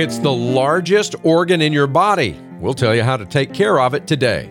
It's 0.00 0.20
the 0.20 0.32
largest 0.32 1.16
organ 1.24 1.60
in 1.60 1.72
your 1.72 1.88
body. 1.88 2.38
We'll 2.60 2.72
tell 2.72 2.94
you 2.94 3.02
how 3.02 3.16
to 3.16 3.26
take 3.26 3.52
care 3.52 3.80
of 3.80 3.94
it 3.94 4.06
today. 4.06 4.48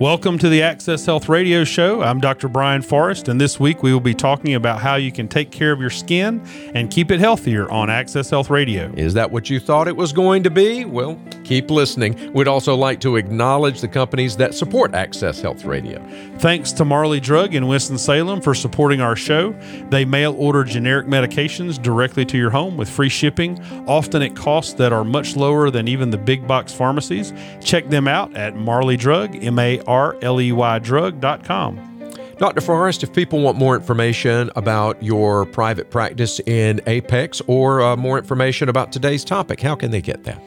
Welcome 0.00 0.38
to 0.38 0.48
the 0.48 0.62
Access 0.62 1.04
Health 1.04 1.28
Radio 1.28 1.62
Show. 1.62 2.00
I'm 2.00 2.20
Dr. 2.20 2.48
Brian 2.48 2.80
Forrest, 2.80 3.28
and 3.28 3.38
this 3.38 3.60
week 3.60 3.82
we 3.82 3.92
will 3.92 4.00
be 4.00 4.14
talking 4.14 4.54
about 4.54 4.80
how 4.80 4.94
you 4.94 5.12
can 5.12 5.28
take 5.28 5.50
care 5.50 5.72
of 5.72 5.78
your 5.78 5.90
skin 5.90 6.40
and 6.74 6.90
keep 6.90 7.10
it 7.10 7.20
healthier 7.20 7.70
on 7.70 7.90
Access 7.90 8.30
Health 8.30 8.48
Radio. 8.48 8.90
Is 8.96 9.12
that 9.12 9.30
what 9.30 9.50
you 9.50 9.60
thought 9.60 9.88
it 9.88 9.94
was 9.94 10.14
going 10.14 10.42
to 10.44 10.50
be? 10.50 10.86
Well, 10.86 11.20
keep 11.44 11.70
listening. 11.70 12.32
We'd 12.32 12.48
also 12.48 12.74
like 12.74 12.98
to 13.00 13.16
acknowledge 13.16 13.82
the 13.82 13.88
companies 13.88 14.38
that 14.38 14.54
support 14.54 14.94
Access 14.94 15.42
Health 15.42 15.66
Radio. 15.66 16.02
Thanks 16.38 16.72
to 16.72 16.86
Marley 16.86 17.20
Drug 17.20 17.54
in 17.54 17.66
Winston-Salem 17.66 18.40
for 18.40 18.54
supporting 18.54 19.02
our 19.02 19.16
show. 19.16 19.52
They 19.90 20.06
mail 20.06 20.34
order 20.38 20.64
generic 20.64 21.08
medications 21.08 21.76
directly 21.80 22.24
to 22.24 22.38
your 22.38 22.48
home 22.48 22.78
with 22.78 22.88
free 22.88 23.10
shipping, 23.10 23.62
often 23.86 24.22
at 24.22 24.34
costs 24.34 24.72
that 24.72 24.94
are 24.94 25.04
much 25.04 25.36
lower 25.36 25.68
than 25.68 25.88
even 25.88 26.08
the 26.08 26.16
big 26.16 26.46
box 26.46 26.72
pharmacies. 26.72 27.34
Check 27.62 27.90
them 27.90 28.08
out 28.08 28.34
at 28.34 28.56
Marley 28.56 28.96
Drug, 28.96 29.36
M 29.44 29.58
A 29.58 29.78
drug.com. 30.82 31.86
Dr. 32.38 32.62
Forrest, 32.62 33.02
if 33.02 33.12
people 33.12 33.40
want 33.40 33.58
more 33.58 33.76
information 33.76 34.50
about 34.56 35.02
your 35.02 35.44
private 35.44 35.90
practice 35.90 36.40
in 36.40 36.80
Apex 36.86 37.42
or 37.46 37.82
uh, 37.82 37.96
more 37.96 38.16
information 38.16 38.70
about 38.70 38.92
today's 38.92 39.24
topic, 39.24 39.60
how 39.60 39.74
can 39.74 39.90
they 39.90 40.00
get 40.00 40.24
that? 40.24 40.42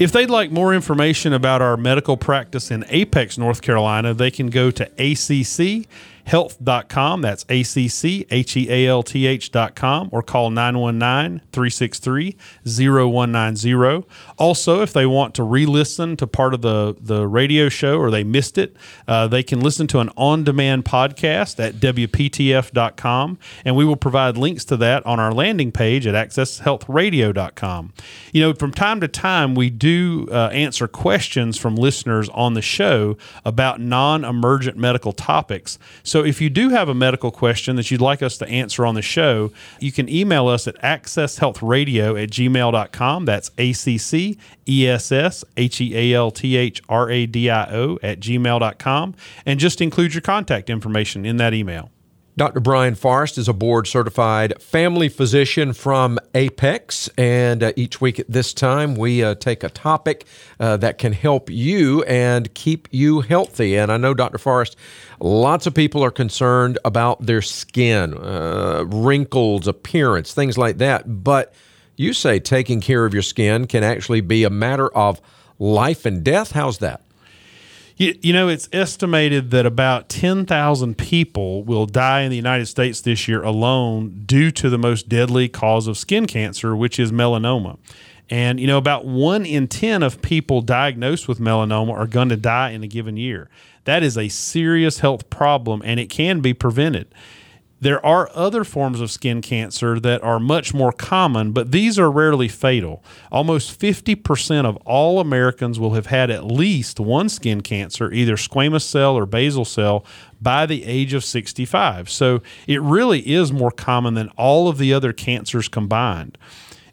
If 0.00 0.10
they'd 0.12 0.30
like 0.30 0.50
more 0.50 0.74
information 0.74 1.32
about 1.32 1.62
our 1.62 1.76
medical 1.76 2.16
practice 2.16 2.72
in 2.72 2.84
Apex, 2.88 3.38
North 3.38 3.62
Carolina, 3.62 4.14
they 4.14 4.32
can 4.32 4.48
go 4.48 4.70
to 4.72 4.84
ACC 4.98 5.88
health.com. 6.28 7.22
That's 7.22 7.46
A 7.48 7.62
C 7.62 7.88
C 7.88 8.26
H 8.30 8.56
E 8.56 8.70
A 8.70 8.86
L 8.86 9.02
T 9.02 9.26
H.com 9.26 10.10
or 10.12 10.22
call 10.22 10.50
919 10.50 11.40
363 11.52 12.36
0190. 12.64 14.06
Also, 14.36 14.82
if 14.82 14.92
they 14.92 15.06
want 15.06 15.34
to 15.34 15.42
re 15.42 15.64
listen 15.64 16.16
to 16.18 16.26
part 16.26 16.52
of 16.52 16.60
the, 16.60 16.94
the 17.00 17.26
radio 17.26 17.68
show 17.68 17.98
or 17.98 18.10
they 18.10 18.24
missed 18.24 18.58
it, 18.58 18.76
uh, 19.06 19.26
they 19.26 19.42
can 19.42 19.60
listen 19.60 19.86
to 19.86 20.00
an 20.00 20.10
on 20.16 20.44
demand 20.44 20.84
podcast 20.84 21.58
at 21.64 21.76
WPTF.com. 21.76 23.38
And 23.64 23.74
we 23.74 23.84
will 23.84 23.96
provide 23.96 24.36
links 24.36 24.64
to 24.66 24.76
that 24.76 25.04
on 25.06 25.18
our 25.18 25.32
landing 25.32 25.72
page 25.72 26.06
at 26.06 26.14
accesshealthradio.com. 26.14 27.92
You 28.32 28.40
know, 28.42 28.54
from 28.54 28.72
time 28.72 29.00
to 29.00 29.08
time, 29.08 29.54
we 29.54 29.70
do 29.70 30.28
uh, 30.30 30.50
answer 30.52 30.86
questions 30.86 31.56
from 31.56 31.74
listeners 31.74 32.28
on 32.30 32.52
the 32.52 32.62
show 32.62 33.16
about 33.46 33.80
non 33.80 34.24
emergent 34.24 34.76
medical 34.76 35.12
topics. 35.12 35.78
So 36.02 36.17
so 36.18 36.24
if 36.24 36.40
you 36.40 36.50
do 36.50 36.70
have 36.70 36.88
a 36.88 36.94
medical 36.94 37.30
question 37.30 37.76
that 37.76 37.92
you'd 37.92 38.00
like 38.00 38.24
us 38.24 38.38
to 38.38 38.48
answer 38.48 38.84
on 38.84 38.96
the 38.96 39.02
show, 39.02 39.52
you 39.78 39.92
can 39.92 40.08
email 40.08 40.48
us 40.48 40.66
at 40.66 40.74
accesshealthradio 40.82 42.20
at 42.20 42.30
gmail.com. 42.30 43.24
That's 43.24 43.52
A 43.56 43.72
C 43.72 43.96
C 43.98 44.36
E 44.68 44.88
S 44.88 45.12
S 45.12 45.44
H 45.56 45.80
E 45.80 45.96
A 45.96 46.16
L 46.16 46.32
T 46.32 46.56
H 46.56 46.82
R 46.88 47.08
A 47.08 47.24
D 47.26 47.48
I 47.48 47.72
O 47.72 48.00
at 48.02 48.18
gmail.com. 48.18 49.14
And 49.46 49.60
just 49.60 49.80
include 49.80 50.12
your 50.12 50.22
contact 50.22 50.68
information 50.68 51.24
in 51.24 51.36
that 51.36 51.54
email. 51.54 51.92
Dr. 52.38 52.60
Brian 52.60 52.94
Forrest 52.94 53.36
is 53.36 53.48
a 53.48 53.52
board 53.52 53.88
certified 53.88 54.62
family 54.62 55.08
physician 55.08 55.72
from 55.72 56.20
Apex. 56.36 57.10
And 57.18 57.64
uh, 57.64 57.72
each 57.74 58.00
week 58.00 58.20
at 58.20 58.30
this 58.30 58.54
time, 58.54 58.94
we 58.94 59.24
uh, 59.24 59.34
take 59.34 59.64
a 59.64 59.68
topic 59.68 60.24
uh, 60.60 60.76
that 60.76 60.98
can 60.98 61.12
help 61.12 61.50
you 61.50 62.04
and 62.04 62.54
keep 62.54 62.86
you 62.92 63.22
healthy. 63.22 63.76
And 63.76 63.90
I 63.90 63.96
know, 63.96 64.14
Dr. 64.14 64.38
Forrest, 64.38 64.76
lots 65.18 65.66
of 65.66 65.74
people 65.74 66.04
are 66.04 66.12
concerned 66.12 66.78
about 66.84 67.26
their 67.26 67.42
skin, 67.42 68.16
uh, 68.16 68.84
wrinkles, 68.86 69.66
appearance, 69.66 70.32
things 70.32 70.56
like 70.56 70.78
that. 70.78 71.24
But 71.24 71.52
you 71.96 72.12
say 72.12 72.38
taking 72.38 72.80
care 72.80 73.04
of 73.04 73.12
your 73.12 73.24
skin 73.24 73.66
can 73.66 73.82
actually 73.82 74.20
be 74.20 74.44
a 74.44 74.50
matter 74.50 74.86
of 74.86 75.20
life 75.58 76.06
and 76.06 76.22
death. 76.22 76.52
How's 76.52 76.78
that? 76.78 77.02
You, 77.98 78.16
you 78.22 78.32
know, 78.32 78.46
it's 78.46 78.68
estimated 78.72 79.50
that 79.50 79.66
about 79.66 80.08
10,000 80.08 80.96
people 80.96 81.64
will 81.64 81.84
die 81.84 82.20
in 82.20 82.30
the 82.30 82.36
United 82.36 82.66
States 82.66 83.00
this 83.00 83.26
year 83.26 83.42
alone 83.42 84.22
due 84.24 84.52
to 84.52 84.70
the 84.70 84.78
most 84.78 85.08
deadly 85.08 85.48
cause 85.48 85.88
of 85.88 85.98
skin 85.98 86.26
cancer, 86.26 86.76
which 86.76 87.00
is 87.00 87.10
melanoma. 87.10 87.76
And, 88.30 88.60
you 88.60 88.68
know, 88.68 88.78
about 88.78 89.04
one 89.04 89.44
in 89.44 89.66
10 89.66 90.04
of 90.04 90.22
people 90.22 90.60
diagnosed 90.60 91.26
with 91.26 91.40
melanoma 91.40 91.92
are 91.92 92.06
going 92.06 92.28
to 92.28 92.36
die 92.36 92.70
in 92.70 92.84
a 92.84 92.86
given 92.86 93.16
year. 93.16 93.50
That 93.84 94.04
is 94.04 94.16
a 94.16 94.28
serious 94.28 95.00
health 95.00 95.28
problem 95.28 95.82
and 95.84 95.98
it 95.98 96.08
can 96.08 96.38
be 96.38 96.54
prevented. 96.54 97.12
There 97.80 98.04
are 98.04 98.28
other 98.34 98.64
forms 98.64 99.00
of 99.00 99.10
skin 99.10 99.40
cancer 99.40 100.00
that 100.00 100.22
are 100.24 100.40
much 100.40 100.74
more 100.74 100.90
common, 100.90 101.52
but 101.52 101.70
these 101.70 101.96
are 101.96 102.10
rarely 102.10 102.48
fatal. 102.48 103.04
Almost 103.30 103.78
50% 103.78 104.64
of 104.64 104.76
all 104.78 105.20
Americans 105.20 105.78
will 105.78 105.94
have 105.94 106.06
had 106.06 106.28
at 106.28 106.44
least 106.44 106.98
one 106.98 107.28
skin 107.28 107.60
cancer, 107.60 108.12
either 108.12 108.34
squamous 108.34 108.82
cell 108.82 109.16
or 109.16 109.26
basal 109.26 109.64
cell, 109.64 110.04
by 110.40 110.66
the 110.66 110.84
age 110.84 111.14
of 111.14 111.24
65. 111.24 112.10
So 112.10 112.42
it 112.66 112.82
really 112.82 113.20
is 113.20 113.52
more 113.52 113.70
common 113.70 114.14
than 114.14 114.28
all 114.30 114.66
of 114.68 114.78
the 114.78 114.92
other 114.92 115.12
cancers 115.12 115.68
combined. 115.68 116.36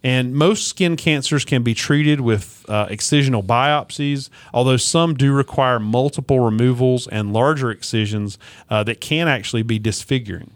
And 0.03 0.35
most 0.35 0.67
skin 0.67 0.97
cancers 0.97 1.45
can 1.45 1.63
be 1.63 1.73
treated 1.73 2.21
with 2.21 2.63
uh, 2.69 2.85
excisional 2.89 3.43
biopsies, 3.43 4.29
although 4.53 4.77
some 4.77 5.15
do 5.15 5.33
require 5.33 5.79
multiple 5.79 6.41
removals 6.41 7.07
and 7.07 7.33
larger 7.33 7.71
excisions 7.71 8.37
uh, 8.69 8.83
that 8.83 9.01
can 9.01 9.27
actually 9.27 9.63
be 9.63 9.79
disfiguring. 9.79 10.54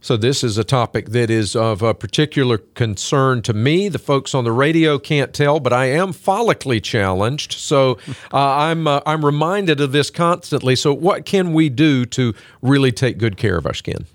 So, 0.00 0.16
this 0.16 0.44
is 0.44 0.56
a 0.56 0.64
topic 0.64 1.10
that 1.10 1.28
is 1.28 1.56
of 1.56 1.82
a 1.82 1.92
particular 1.92 2.58
concern 2.58 3.42
to 3.42 3.52
me. 3.52 3.88
The 3.88 3.98
folks 3.98 4.32
on 4.32 4.44
the 4.44 4.52
radio 4.52 4.98
can't 4.98 5.34
tell, 5.34 5.58
but 5.58 5.72
I 5.72 5.86
am 5.86 6.12
follically 6.12 6.80
challenged. 6.80 7.52
So, 7.52 7.98
uh, 8.32 8.38
I'm, 8.38 8.86
uh, 8.86 9.00
I'm 9.04 9.24
reminded 9.24 9.80
of 9.80 9.90
this 9.90 10.10
constantly. 10.10 10.76
So, 10.76 10.94
what 10.94 11.24
can 11.24 11.52
we 11.52 11.68
do 11.68 12.06
to 12.06 12.32
really 12.62 12.92
take 12.92 13.18
good 13.18 13.36
care 13.36 13.58
of 13.58 13.66
our 13.66 13.74
skin? 13.74 14.06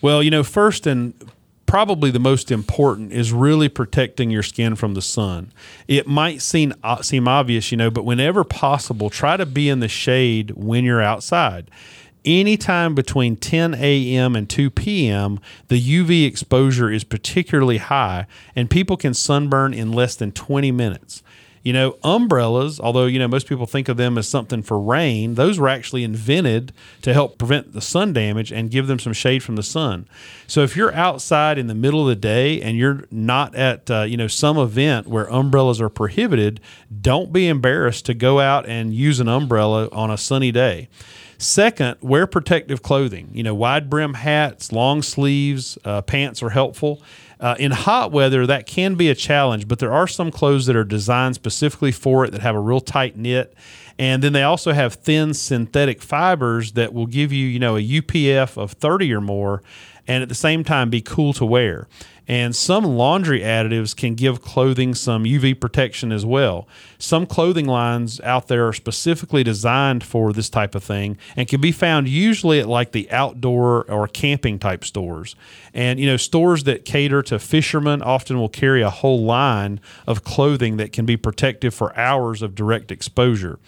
Well, 0.00 0.22
you 0.22 0.30
know, 0.30 0.44
first 0.44 0.86
and 0.86 1.14
probably 1.66 2.10
the 2.10 2.20
most 2.20 2.50
important 2.50 3.12
is 3.12 3.32
really 3.32 3.68
protecting 3.68 4.30
your 4.30 4.42
skin 4.42 4.74
from 4.76 4.94
the 4.94 5.02
sun. 5.02 5.52
It 5.88 6.06
might 6.06 6.40
seem 6.42 6.72
uh, 6.84 7.02
seem 7.02 7.26
obvious, 7.26 7.72
you 7.72 7.76
know, 7.76 7.90
but 7.90 8.04
whenever 8.04 8.44
possible, 8.44 9.10
try 9.10 9.36
to 9.36 9.44
be 9.44 9.68
in 9.68 9.80
the 9.80 9.88
shade 9.88 10.52
when 10.52 10.84
you're 10.84 11.02
outside 11.02 11.70
anytime 12.24 12.94
between 12.94 13.36
10 13.36 13.74
a.m. 13.74 14.36
and 14.36 14.48
2 14.48 14.70
p.m., 14.70 15.40
the 15.68 15.80
UV 15.80 16.26
exposure 16.26 16.90
is 16.90 17.04
particularly 17.04 17.78
high, 17.78 18.26
and 18.54 18.70
people 18.70 18.96
can 18.96 19.14
sunburn 19.14 19.74
in 19.74 19.92
less 19.92 20.14
than 20.16 20.32
20 20.32 20.70
minutes. 20.72 21.22
You 21.62 21.72
know, 21.72 21.98
umbrellas, 22.02 22.80
although, 22.80 23.06
you 23.06 23.18
know, 23.18 23.28
most 23.28 23.46
people 23.46 23.66
think 23.66 23.88
of 23.88 23.96
them 23.96 24.16
as 24.16 24.28
something 24.28 24.62
for 24.62 24.80
rain, 24.80 25.34
those 25.34 25.58
were 25.58 25.68
actually 25.68 26.04
invented 26.04 26.72
to 27.02 27.12
help 27.12 27.36
prevent 27.36 27.72
the 27.72 27.80
sun 27.80 28.12
damage 28.12 28.52
and 28.52 28.70
give 28.70 28.86
them 28.86 28.98
some 28.98 29.12
shade 29.12 29.42
from 29.42 29.56
the 29.56 29.62
sun. 29.62 30.08
So 30.46 30.62
if 30.62 30.76
you're 30.76 30.94
outside 30.94 31.58
in 31.58 31.66
the 31.66 31.74
middle 31.74 32.00
of 32.00 32.06
the 32.06 32.16
day 32.16 32.62
and 32.62 32.78
you're 32.78 33.04
not 33.10 33.54
at, 33.54 33.90
uh, 33.90 34.02
you 34.02 34.16
know, 34.16 34.28
some 34.28 34.56
event 34.56 35.08
where 35.08 35.26
umbrellas 35.26 35.80
are 35.80 35.90
prohibited, 35.90 36.60
don't 37.02 37.32
be 37.32 37.48
embarrassed 37.48 38.06
to 38.06 38.14
go 38.14 38.40
out 38.40 38.66
and 38.66 38.94
use 38.94 39.20
an 39.20 39.28
umbrella 39.28 39.88
on 39.92 40.10
a 40.10 40.16
sunny 40.16 40.52
day. 40.52 40.88
Second, 41.38 41.96
wear 42.00 42.26
protective 42.26 42.82
clothing. 42.82 43.30
You 43.32 43.44
know, 43.44 43.54
wide 43.54 43.88
brim 43.88 44.14
hats, 44.14 44.72
long 44.72 45.02
sleeves, 45.02 45.78
uh, 45.84 46.02
pants 46.02 46.42
are 46.42 46.50
helpful. 46.50 47.00
Uh, 47.38 47.54
in 47.60 47.70
hot 47.70 48.10
weather, 48.10 48.44
that 48.44 48.66
can 48.66 48.96
be 48.96 49.08
a 49.08 49.14
challenge, 49.14 49.68
but 49.68 49.78
there 49.78 49.92
are 49.92 50.08
some 50.08 50.32
clothes 50.32 50.66
that 50.66 50.74
are 50.74 50.82
designed 50.82 51.36
specifically 51.36 51.92
for 51.92 52.24
it 52.24 52.32
that 52.32 52.40
have 52.40 52.56
a 52.56 52.60
real 52.60 52.80
tight 52.80 53.16
knit. 53.16 53.54
And 54.00 54.20
then 54.20 54.32
they 54.32 54.42
also 54.42 54.72
have 54.72 54.94
thin 54.94 55.32
synthetic 55.32 56.02
fibers 56.02 56.72
that 56.72 56.92
will 56.92 57.06
give 57.06 57.32
you, 57.32 57.46
you 57.46 57.60
know, 57.60 57.76
a 57.76 57.80
UPF 57.80 58.56
of 58.56 58.72
30 58.72 59.14
or 59.14 59.20
more 59.20 59.62
and 60.08 60.22
at 60.22 60.28
the 60.28 60.34
same 60.34 60.64
time 60.64 60.90
be 60.90 61.02
cool 61.02 61.32
to 61.34 61.44
wear. 61.44 61.86
And 62.28 62.54
some 62.54 62.84
laundry 62.84 63.40
additives 63.40 63.96
can 63.96 64.14
give 64.14 64.42
clothing 64.42 64.94
some 64.94 65.24
UV 65.24 65.58
protection 65.58 66.12
as 66.12 66.26
well. 66.26 66.68
Some 66.98 67.24
clothing 67.24 67.66
lines 67.66 68.20
out 68.20 68.48
there 68.48 68.68
are 68.68 68.74
specifically 68.74 69.42
designed 69.42 70.04
for 70.04 70.34
this 70.34 70.50
type 70.50 70.74
of 70.74 70.84
thing 70.84 71.16
and 71.36 71.48
can 71.48 71.62
be 71.62 71.72
found 71.72 72.06
usually 72.06 72.60
at 72.60 72.68
like 72.68 72.92
the 72.92 73.10
outdoor 73.10 73.90
or 73.90 74.06
camping 74.06 74.58
type 74.58 74.84
stores. 74.84 75.34
And, 75.72 75.98
you 75.98 76.06
know, 76.06 76.18
stores 76.18 76.64
that 76.64 76.84
cater 76.84 77.22
to 77.22 77.38
fishermen 77.38 78.02
often 78.02 78.38
will 78.38 78.50
carry 78.50 78.82
a 78.82 78.90
whole 78.90 79.24
line 79.24 79.80
of 80.06 80.22
clothing 80.22 80.76
that 80.76 80.92
can 80.92 81.06
be 81.06 81.16
protective 81.16 81.72
for 81.72 81.96
hours 81.96 82.42
of 82.42 82.54
direct 82.54 82.92
exposure. 82.92 83.58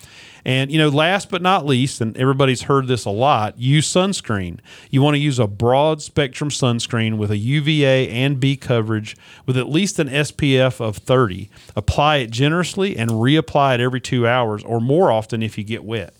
And, 0.45 0.71
you 0.71 0.79
know, 0.79 0.89
last 0.89 1.31
but 1.31 1.43
not 1.43 1.67
least, 1.67 2.01
and 2.01 2.17
everybody's 2.17 2.63
heard 2.63 2.87
this 2.87 3.05
a 3.05 3.11
lot, 3.11 3.59
use 3.59 3.91
sunscreen. 3.91 4.59
You 4.91 5.03
want 5.03 5.15
to 5.15 5.19
use 5.19 5.39
a 5.39 5.47
broad 5.47 6.03
spectrum 6.03 6.51
sunscreen 6.51 7.17
with 7.17 7.31
a 7.31 7.37
UVA 7.37 8.09
and 8.09 8.41
B 8.41 8.57
coverage 8.57 9.17
with 9.47 9.57
at 9.57 9.69
least 9.69 9.99
an 9.99 10.09
SPF 10.09 10.81
of 10.81 10.99
30. 10.99 11.51
Apply 11.77 12.17
it 12.17 12.31
generously 12.31 12.97
and 12.97 13.11
reapply 13.11 13.75
it 13.75 13.81
every 13.81 14.01
two 14.01 14.27
hours 14.27 14.63
or 14.65 14.81
more 14.81 15.11
often 15.11 15.43
if 15.43 15.59
you 15.59 15.65
get 15.65 15.85
wet. 15.85 16.15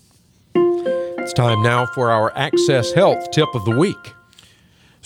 It's 0.53 1.33
time 1.33 1.61
now 1.61 1.85
for 1.85 2.11
our 2.11 2.35
Access 2.35 2.91
Health 2.93 3.31
tip 3.31 3.53
of 3.53 3.63
the 3.65 3.77
week. 3.77 4.13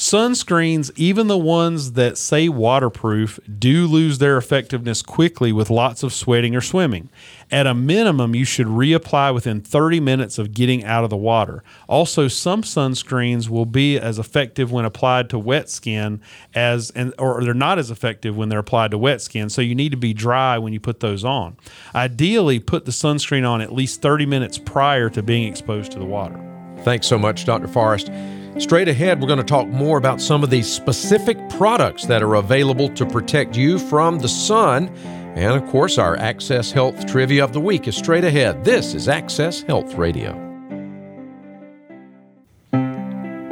Sunscreens, 0.06 0.92
even 0.96 1.25
the 1.25 1.38
ones 1.38 1.94
that 1.94 2.16
say 2.16 2.48
waterproof, 2.48 3.40
do 3.57 3.88
lose 3.88 4.19
their 4.19 4.38
effectiveness 4.38 5.02
quickly 5.02 5.52
with 5.52 5.72
lots 5.72 6.04
of 6.04 6.13
sweating 6.13 6.56
or 6.56 6.62
swimming. 6.62 7.10
At 7.50 7.66
a 7.66 7.74
minimum, 7.74 8.36
you 8.36 8.46
should 8.46 8.68
reapply 8.68 9.34
within 9.34 9.62
30 9.62 10.00
minutes 10.00 10.38
of 10.38 10.54
getting 10.54 10.84
out 10.84 11.04
of 11.04 11.10
the 11.10 11.18
water. 11.18 11.63
Also, 11.90 12.28
some 12.28 12.62
sunscreens 12.62 13.50
will 13.50 13.66
be 13.66 13.98
as 13.98 14.19
effective 14.19 14.72
when 14.72 14.86
applied 14.86 15.28
to 15.31 15.40
wet 15.40 15.72
skin 15.72 16.22
as 16.54 16.92
and 16.92 17.12
or 17.18 17.44
they're 17.44 17.56
not 17.56 17.80
as 17.80 17.90
effective 17.90 18.38
when 18.38 18.50
they're 18.50 18.60
applied 18.60 18.92
to 18.92 19.00
wet 19.00 19.22
skin, 19.22 19.50
so 19.50 19.60
you 19.60 19.74
need 19.74 19.90
to 19.90 19.98
be 19.98 20.13
dry 20.13 20.60
when 20.60 20.72
you 20.72 20.80
put 20.80 21.00
those 21.00 21.25
on. 21.25 21.57
Ideally, 21.96 22.60
put 22.60 22.86
the 22.86 22.92
sunscreen 22.92 23.50
on 23.50 23.60
at 23.60 23.74
least 23.74 24.04
30 24.04 24.28
minutes 24.28 24.60
prior 24.60 25.10
to 25.10 25.24
being 25.24 25.48
exposed 25.48 25.92
to 25.94 25.98
the 25.98 26.06
water. 26.06 26.40
Thanks 26.84 27.07
so 27.07 27.18
much, 27.18 27.46
Dr. 27.46 27.68
Forrest. 27.68 28.12
Straight 28.57 28.88
ahead, 28.88 29.19
we're 29.19 29.28
going 29.28 29.38
to 29.38 29.44
talk 29.44 29.68
more 29.68 29.98
about 29.98 30.22
some 30.22 30.42
of 30.42 30.50
these 30.50 30.72
specific 30.72 31.38
products 31.50 32.06
that 32.06 32.24
are 32.24 32.36
available 32.36 32.88
to 32.90 33.06
protect 33.06 33.57
you 33.57 33.78
from 33.78 34.19
the 34.19 34.30
sun. 34.30 34.88
And 35.36 35.62
of 35.62 35.69
course, 35.69 35.98
our 35.98 36.16
Access 36.16 36.72
Health 36.72 37.06
Trivia 37.06 37.44
of 37.44 37.52
the 37.52 37.60
Week 37.60 37.86
is 37.86 37.98
straight 37.98 38.24
ahead. 38.24 38.63
This 38.63 38.94
is 38.94 39.10
Access 39.10 39.62
Health 39.62 39.96
Radio. 39.96 40.42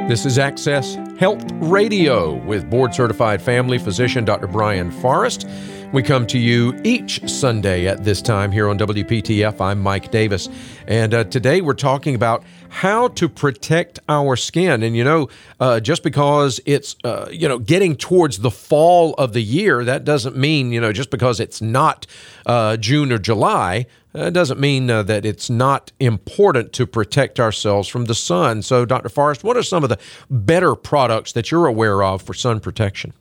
This 0.08 0.24
is 0.24 0.38
Access 0.38 0.94
Health 1.18 1.44
Radio 1.52 2.36
with 2.44 2.70
board 2.70 2.94
certified 2.94 3.42
family 3.42 3.76
physician 3.76 4.24
Dr. 4.24 4.46
Brian 4.46 4.90
Forrest. 4.90 5.46
We 5.92 6.02
come 6.02 6.26
to 6.26 6.38
you 6.38 6.78
each 6.82 7.26
Sunday 7.28 7.86
at 7.86 8.02
this 8.02 8.20
time 8.20 8.50
here 8.50 8.68
on 8.68 8.78
WPTF. 8.78 9.60
I'm 9.60 9.80
Mike 9.80 10.10
Davis. 10.10 10.48
And 10.88 11.14
uh, 11.14 11.24
today 11.24 11.60
we're 11.60 11.74
talking 11.74 12.16
about 12.16 12.42
how 12.74 13.06
to 13.06 13.28
protect 13.28 14.00
our 14.08 14.34
skin. 14.34 14.82
And 14.82 14.96
you 14.96 15.04
know, 15.04 15.28
uh, 15.60 15.78
just 15.78 16.02
because 16.02 16.60
it's, 16.66 16.96
uh, 17.04 17.28
you 17.30 17.48
know, 17.48 17.58
getting 17.60 17.94
towards 17.94 18.38
the 18.38 18.50
fall 18.50 19.14
of 19.14 19.32
the 19.32 19.42
year, 19.42 19.84
that 19.84 20.04
doesn't 20.04 20.36
mean, 20.36 20.72
you 20.72 20.80
know, 20.80 20.92
just 20.92 21.10
because 21.10 21.38
it's 21.38 21.62
not 21.62 22.04
uh, 22.46 22.76
June 22.76 23.12
or 23.12 23.18
July, 23.18 23.86
uh, 24.12 24.28
doesn't 24.30 24.58
mean 24.58 24.90
uh, 24.90 25.04
that 25.04 25.24
it's 25.24 25.48
not 25.48 25.92
important 26.00 26.72
to 26.72 26.84
protect 26.84 27.38
ourselves 27.38 27.86
from 27.86 28.06
the 28.06 28.14
sun. 28.14 28.60
So, 28.60 28.84
Dr. 28.84 29.08
Forrest, 29.08 29.44
what 29.44 29.56
are 29.56 29.62
some 29.62 29.84
of 29.84 29.88
the 29.88 29.98
better 30.28 30.74
products 30.74 31.30
that 31.32 31.52
you're 31.52 31.66
aware 31.66 32.02
of 32.02 32.22
for 32.22 32.34
sun 32.34 32.58
protection? 32.58 33.12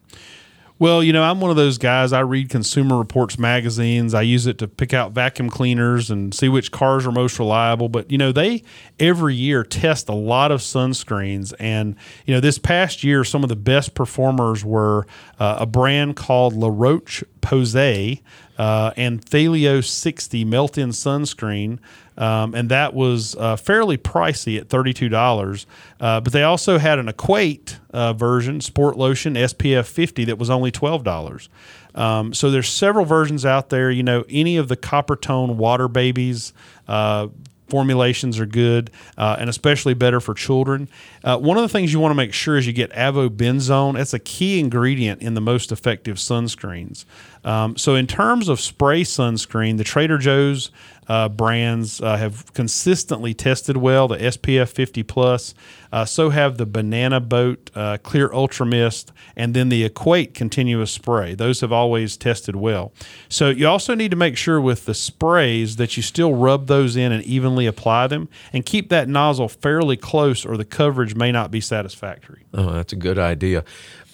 Well, 0.84 1.02
you 1.02 1.14
know, 1.14 1.24
I'm 1.24 1.40
one 1.40 1.50
of 1.50 1.56
those 1.56 1.78
guys. 1.78 2.12
I 2.12 2.20
read 2.20 2.50
Consumer 2.50 2.98
Reports 2.98 3.40
magazines. 3.40 4.14
I 4.14 4.24
use 4.24 4.48
it 4.48 4.58
to 4.58 4.68
pick 4.68 4.94
out 4.94 5.14
vacuum 5.14 5.50
cleaners 5.50 6.12
and 6.12 6.34
see 6.34 6.50
which 6.50 6.74
cars 6.74 7.08
are 7.08 7.12
most 7.14 7.40
reliable. 7.40 7.88
But, 7.88 8.12
you 8.12 8.18
know, 8.18 8.34
they 8.34 8.64
every 9.00 9.34
year 9.34 9.64
test 9.64 10.10
a 10.10 10.14
lot 10.14 10.52
of 10.52 10.60
sunscreens. 10.60 11.54
And, 11.58 11.96
you 12.26 12.34
know, 12.34 12.42
this 12.42 12.60
past 12.60 13.02
year, 13.02 13.24
some 13.24 13.44
of 13.44 13.50
the 13.50 13.56
best 13.56 13.96
performers 13.96 14.66
were 14.66 15.08
uh, 15.40 15.56
a 15.62 15.66
brand 15.66 16.18
called 16.18 16.54
La 16.54 16.68
Roche 16.70 17.24
Posay 17.40 18.20
uh, 18.58 18.92
Anthelios 18.92 19.86
60 19.86 20.46
melt 20.46 20.78
in 20.78 20.90
sunscreen. 20.90 21.80
Um, 22.18 22.54
and 22.54 22.70
that 22.70 22.94
was 22.94 23.36
uh, 23.36 23.56
fairly 23.56 23.98
pricey 23.98 24.60
at 24.60 24.68
$32. 24.68 25.66
Uh, 26.00 26.22
but 26.22 26.34
they 26.34 26.44
also 26.44 26.78
had 26.78 27.00
an 27.00 27.08
Equate 27.08 27.80
uh, 27.92 28.14
version, 28.14 28.62
Sport 28.62 28.98
Lotion 28.98 29.34
SPF 29.36 29.86
50, 29.86 30.26
that 30.26 30.38
was 30.38 30.50
only 30.50 30.72
$12. 30.72 31.50
Um, 31.96 32.34
so 32.34 32.50
there's 32.52 32.70
several 32.70 33.06
versions 33.06 33.46
out 33.46 33.70
there. 33.70 33.92
You 33.92 34.04
know, 34.04 34.26
any 34.30 34.58
of 34.58 34.68
the 34.68 34.78
Coppertone 34.78 35.56
Water 35.56 35.88
Babies, 35.88 36.54
uh, 36.88 37.28
formulations 37.74 38.40
are 38.40 38.46
good 38.46 38.92
uh, 39.18 39.36
and 39.40 39.50
especially 39.50 39.96
better 39.96 40.20
for 40.20 40.36
children. 40.36 40.88
Uh, 41.24 41.40
one 41.40 41.58
of 41.58 41.64
the 41.64 41.70
things 41.70 41.92
you 41.92 42.00
want 42.00 42.12
to 42.12 42.16
make 42.16 42.32
sure 42.32 42.56
is 42.56 42.68
you 42.68 42.74
get 42.74 42.92
avobenzone. 42.92 44.00
It's 44.00 44.14
a 44.14 44.20
key 44.20 44.60
ingredient 44.60 45.24
in 45.24 45.34
the 45.34 45.42
most 45.42 45.72
effective 45.72 46.18
sunscreens. 46.18 47.06
Um, 47.44 47.78
so, 47.78 47.96
in 47.96 48.08
terms 48.08 48.50
of 48.50 48.60
spray 48.60 49.04
sunscreen, 49.04 49.78
the 49.78 49.84
Trader 49.84 50.18
Joe's 50.18 50.72
uh, 51.08 51.30
brands 51.30 52.02
uh, 52.02 52.18
have 52.18 52.54
consistently 52.54 53.34
tested 53.34 53.78
well. 53.78 54.08
The 54.08 54.18
SPF 54.18 54.70
50 54.70 55.04
plus, 55.04 55.54
uh, 55.92 56.06
so 56.06 56.30
have 56.30 56.58
the 56.58 56.66
Banana 56.66 57.20
Boat 57.20 57.70
uh, 57.76 57.98
Clear 58.04 58.32
Ultra 58.34 58.66
Mist, 58.66 59.12
and 59.36 59.54
then 59.54 59.70
the 59.70 59.84
Equate 59.84 60.34
Continuous 60.34 60.92
Spray. 60.92 61.36
Those 61.36 61.62
have 61.62 61.72
always 61.72 62.18
tested 62.18 62.56
well. 62.56 62.94
So 63.30 63.50
you 63.50 63.68
also 63.68 63.96
need 63.96 64.12
to 64.12 64.18
make 64.18 64.38
sure 64.38 64.60
with 64.62 64.86
the 64.86 64.94
sprays 64.94 65.76
that 65.78 65.98
you 65.98 66.04
still 66.04 66.34
rub 66.36 66.68
those 66.68 66.96
in 66.96 67.12
and 67.12 67.24
evenly 67.24 67.66
apply 67.66 68.08
them, 68.08 68.30
and 68.52 68.66
keep 68.66 68.90
that 68.90 69.08
nozzle 69.10 69.50
fairly 69.50 69.98
close, 69.98 70.46
or 70.46 70.58
the 70.58 70.66
coverage 70.66 71.16
may 71.16 71.32
not 71.32 71.52
be 71.52 71.62
satisfactory. 71.62 72.44
Oh, 72.54 72.72
that's 72.72 72.94
a 72.94 72.98
good 72.98 73.20
idea. 73.20 73.64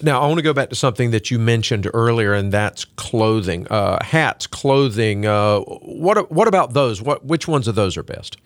Now, 0.02 0.22
I 0.22 0.28
want 0.28 0.38
to 0.38 0.44
go 0.44 0.54
back 0.54 0.70
to 0.70 0.76
something 0.76 1.12
that 1.12 1.30
you 1.30 1.38
mentioned 1.38 1.90
earlier, 1.94 2.34
and 2.34 2.54
that's 2.54 2.86
clothing, 3.20 3.68
uh, 3.68 4.02
hats, 4.02 4.48
clothing. 4.48 5.26
Uh, 5.26 5.60
what 5.60 6.32
what 6.32 6.48
about 6.48 6.72
those? 6.74 7.02
What 7.02 7.26
which 7.26 7.50
ones 7.50 7.68
of 7.68 7.76
those 7.76 7.98
are 7.98 8.04
best? 8.04 8.38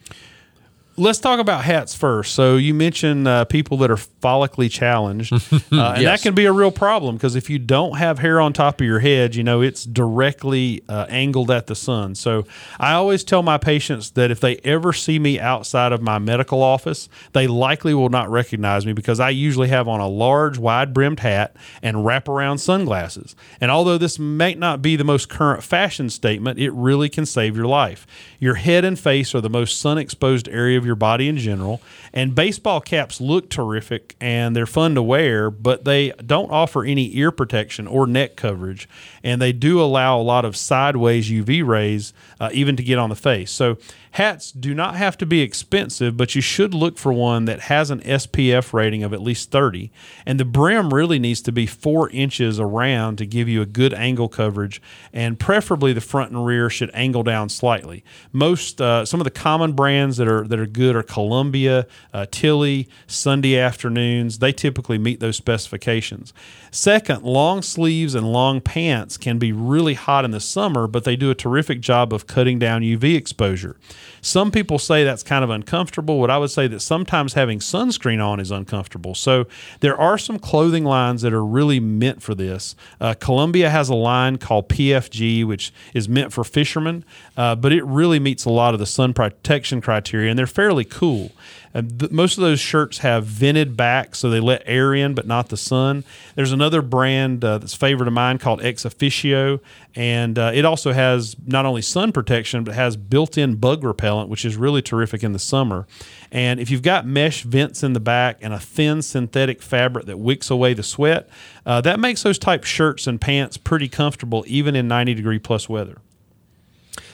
Let's 0.97 1.19
talk 1.19 1.39
about 1.39 1.63
hats 1.63 1.95
first. 1.95 2.33
So 2.33 2.55
you 2.55 2.73
mentioned 2.73 3.27
uh, 3.27 3.45
people 3.45 3.77
that 3.77 3.89
are 3.89 3.95
follically 3.95 4.69
challenged, 4.69 5.33
uh, 5.33 5.37
and 5.71 6.01
yes. 6.01 6.03
that 6.03 6.21
can 6.21 6.35
be 6.35 6.45
a 6.45 6.51
real 6.51 6.71
problem 6.71 7.15
because 7.15 7.35
if 7.35 7.49
you 7.49 7.59
don't 7.59 7.97
have 7.97 8.19
hair 8.19 8.39
on 8.39 8.53
top 8.53 8.79
of 8.79 8.85
your 8.85 8.99
head, 8.99 9.35
you 9.35 9.43
know 9.43 9.61
it's 9.61 9.85
directly 9.85 10.83
uh, 10.87 11.05
angled 11.09 11.49
at 11.49 11.67
the 11.67 11.75
sun. 11.75 12.15
So 12.15 12.45
I 12.79 12.93
always 12.93 13.23
tell 13.23 13.41
my 13.41 13.57
patients 13.57 14.11
that 14.11 14.31
if 14.31 14.39
they 14.39 14.57
ever 14.57 14.93
see 14.93 15.19
me 15.19 15.39
outside 15.39 15.91
of 15.91 16.01
my 16.01 16.19
medical 16.19 16.61
office, 16.61 17.09
they 17.33 17.47
likely 17.47 17.93
will 17.93 18.09
not 18.09 18.29
recognize 18.29 18.85
me 18.85 18.93
because 18.93 19.19
I 19.19 19.29
usually 19.29 19.69
have 19.69 19.87
on 19.87 19.99
a 19.99 20.07
large, 20.07 20.57
wide-brimmed 20.57 21.21
hat 21.21 21.55
and 21.81 21.97
wraparound 21.97 22.59
sunglasses. 22.59 23.35
And 23.59 23.71
although 23.71 23.97
this 23.97 24.19
may 24.19 24.53
not 24.53 24.81
be 24.81 24.95
the 24.95 25.03
most 25.03 25.29
current 25.29 25.63
fashion 25.63 26.09
statement, 26.09 26.59
it 26.59 26.71
really 26.71 27.09
can 27.09 27.25
save 27.25 27.55
your 27.55 27.65
life. 27.65 28.05
Your 28.39 28.55
head 28.55 28.85
and 28.85 28.99
face 28.99 29.33
are 29.33 29.41
the 29.41 29.49
most 29.49 29.79
sun-exposed 29.79 30.47
area 30.49 30.82
of 30.83 30.87
your 30.87 30.95
body 30.95 31.27
in 31.27 31.37
general. 31.37 31.81
And 32.13 32.35
baseball 32.35 32.81
caps 32.81 33.19
look 33.19 33.49
terrific 33.49 34.15
and 34.19 34.55
they're 34.55 34.65
fun 34.65 34.93
to 34.95 35.01
wear, 35.01 35.49
but 35.49 35.85
they 35.85 36.11
don't 36.23 36.51
offer 36.51 36.83
any 36.83 37.15
ear 37.17 37.31
protection 37.31 37.87
or 37.87 38.05
neck 38.05 38.35
coverage. 38.35 38.87
And 39.23 39.41
they 39.41 39.53
do 39.53 39.81
allow 39.81 40.19
a 40.19 40.21
lot 40.21 40.45
of 40.45 40.55
sideways 40.55 41.29
UV 41.29 41.65
rays, 41.65 42.13
uh, 42.39 42.49
even 42.53 42.75
to 42.75 42.83
get 42.83 42.99
on 42.99 43.09
the 43.09 43.15
face. 43.15 43.51
So 43.51 43.77
Hats 44.13 44.51
do 44.51 44.75
not 44.75 44.93
have 44.95 45.17
to 45.17 45.25
be 45.25 45.41
expensive, 45.41 46.15
but 46.15 46.35
you 46.35 46.41
should 46.41 46.75
look 46.75 46.99
for 46.99 47.11
one 47.11 47.45
that 47.45 47.61
has 47.61 47.89
an 47.89 47.99
SPF 48.01 48.71
rating 48.71 49.01
of 49.01 49.11
at 49.11 49.23
least 49.23 49.49
30. 49.49 49.91
And 50.23 50.39
the 50.39 50.45
brim 50.45 50.93
really 50.93 51.17
needs 51.17 51.41
to 51.41 51.51
be 51.51 51.65
four 51.65 52.11
inches 52.11 52.59
around 52.59 53.17
to 53.17 53.25
give 53.25 53.49
you 53.49 53.63
a 53.63 53.65
good 53.65 53.91
angle 53.91 54.29
coverage. 54.29 54.79
And 55.11 55.39
preferably 55.39 55.93
the 55.93 56.01
front 56.01 56.29
and 56.29 56.45
rear 56.45 56.69
should 56.69 56.91
angle 56.93 57.23
down 57.23 57.49
slightly. 57.49 58.03
Most, 58.31 58.79
uh, 58.79 59.03
some 59.03 59.19
of 59.19 59.25
the 59.25 59.31
common 59.31 59.71
brands 59.73 60.17
that 60.17 60.27
are 60.27 60.47
that 60.47 60.59
are 60.59 60.67
good 60.67 60.95
are 60.95 61.01
Columbia, 61.01 61.87
uh, 62.13 62.27
Tilley, 62.29 62.87
Sunday 63.07 63.57
Afternoons. 63.57 64.37
They 64.37 64.51
typically 64.51 64.99
meet 64.99 65.21
those 65.21 65.37
specifications. 65.37 66.33
Second, 66.69 67.23
long 67.23 67.63
sleeves 67.63 68.13
and 68.13 68.31
long 68.31 68.61
pants 68.61 69.17
can 69.17 69.39
be 69.39 69.51
really 69.51 69.95
hot 69.95 70.23
in 70.23 70.29
the 70.29 70.39
summer, 70.39 70.85
but 70.85 71.03
they 71.03 71.15
do 71.15 71.31
a 71.31 71.35
terrific 71.35 71.81
job 71.81 72.13
of 72.13 72.27
cutting 72.27 72.59
down 72.59 72.83
UV 72.83 73.15
exposure. 73.15 73.75
Some 74.21 74.51
people 74.51 74.79
say 74.79 75.03
that's 75.03 75.23
kind 75.23 75.43
of 75.43 75.49
uncomfortable. 75.49 76.19
What 76.19 76.29
I 76.29 76.37
would 76.37 76.51
say 76.51 76.67
that 76.67 76.79
sometimes 76.79 77.33
having 77.33 77.59
sunscreen 77.59 78.23
on 78.25 78.39
is 78.39 78.51
uncomfortable. 78.51 79.15
So 79.15 79.45
there 79.79 79.97
are 79.97 80.17
some 80.17 80.39
clothing 80.39 80.85
lines 80.85 81.21
that 81.21 81.33
are 81.33 81.45
really 81.45 81.79
meant 81.79 82.21
for 82.21 82.35
this. 82.35 82.75
Uh, 82.99 83.13
Columbia 83.19 83.69
has 83.69 83.89
a 83.89 83.95
line 83.95 84.37
called 84.37 84.69
PFG, 84.69 85.45
which 85.45 85.73
is 85.93 86.07
meant 86.07 86.33
for 86.33 86.43
fishermen, 86.43 87.03
uh, 87.37 87.55
but 87.55 87.71
it 87.71 87.83
really 87.85 88.19
meets 88.19 88.45
a 88.45 88.49
lot 88.49 88.73
of 88.73 88.79
the 88.79 88.85
sun 88.85 89.13
protection 89.13 89.81
criteria, 89.81 90.29
and 90.29 90.39
they're 90.39 90.47
fairly 90.47 90.85
cool. 90.85 91.31
Uh, 91.73 91.81
th- 91.81 92.11
most 92.11 92.37
of 92.37 92.43
those 92.43 92.59
shirts 92.59 92.99
have 92.99 93.25
vented 93.25 93.75
back, 93.75 94.15
so 94.15 94.29
they 94.29 94.39
let 94.39 94.61
air 94.65 94.93
in, 94.93 95.13
but 95.13 95.25
not 95.25 95.49
the 95.49 95.57
sun. 95.57 96.03
There's 96.35 96.51
another 96.51 96.81
brand 96.81 97.43
uh, 97.43 97.57
that's 97.57 97.73
favorite 97.73 98.07
of 98.07 98.13
mine 98.13 98.37
called 98.37 98.61
ExOfficio, 98.61 99.59
and 99.95 100.37
uh, 100.37 100.51
it 100.53 100.65
also 100.65 100.91
has 100.91 101.35
not 101.45 101.65
only 101.65 101.81
sun 101.81 102.11
protection, 102.11 102.63
but 102.63 102.75
has 102.75 102.95
built-in 102.95 103.55
bug 103.55 103.83
repellent, 103.83 104.29
which 104.29 104.45
is 104.45 104.55
really 104.55 104.81
terrific 104.81 105.23
in 105.23 105.33
the 105.33 105.39
summer. 105.39 105.87
And 106.31 106.59
if 106.59 106.69
you've 106.69 106.81
got 106.81 107.05
mesh 107.05 107.43
vents 107.43 107.83
in 107.83 107.93
the 107.93 107.99
back 107.99 108.37
and 108.41 108.53
a 108.53 108.59
thin 108.59 109.01
synthetic 109.01 109.61
fabric 109.61 110.05
that 110.05 110.17
wicks 110.17 110.49
away 110.49 110.73
the 110.73 110.83
sweat, 110.83 111.29
uh, 111.65 111.81
that 111.81 111.99
makes 111.99 112.23
those 112.23 112.39
type 112.39 112.63
shirts 112.63 113.07
and 113.07 113.19
pants 113.19 113.57
pretty 113.57 113.87
comfortable, 113.87 114.43
even 114.47 114.75
in 114.75 114.87
90 114.87 115.13
degree 115.13 115.39
plus 115.39 115.69
weather. 115.69 115.97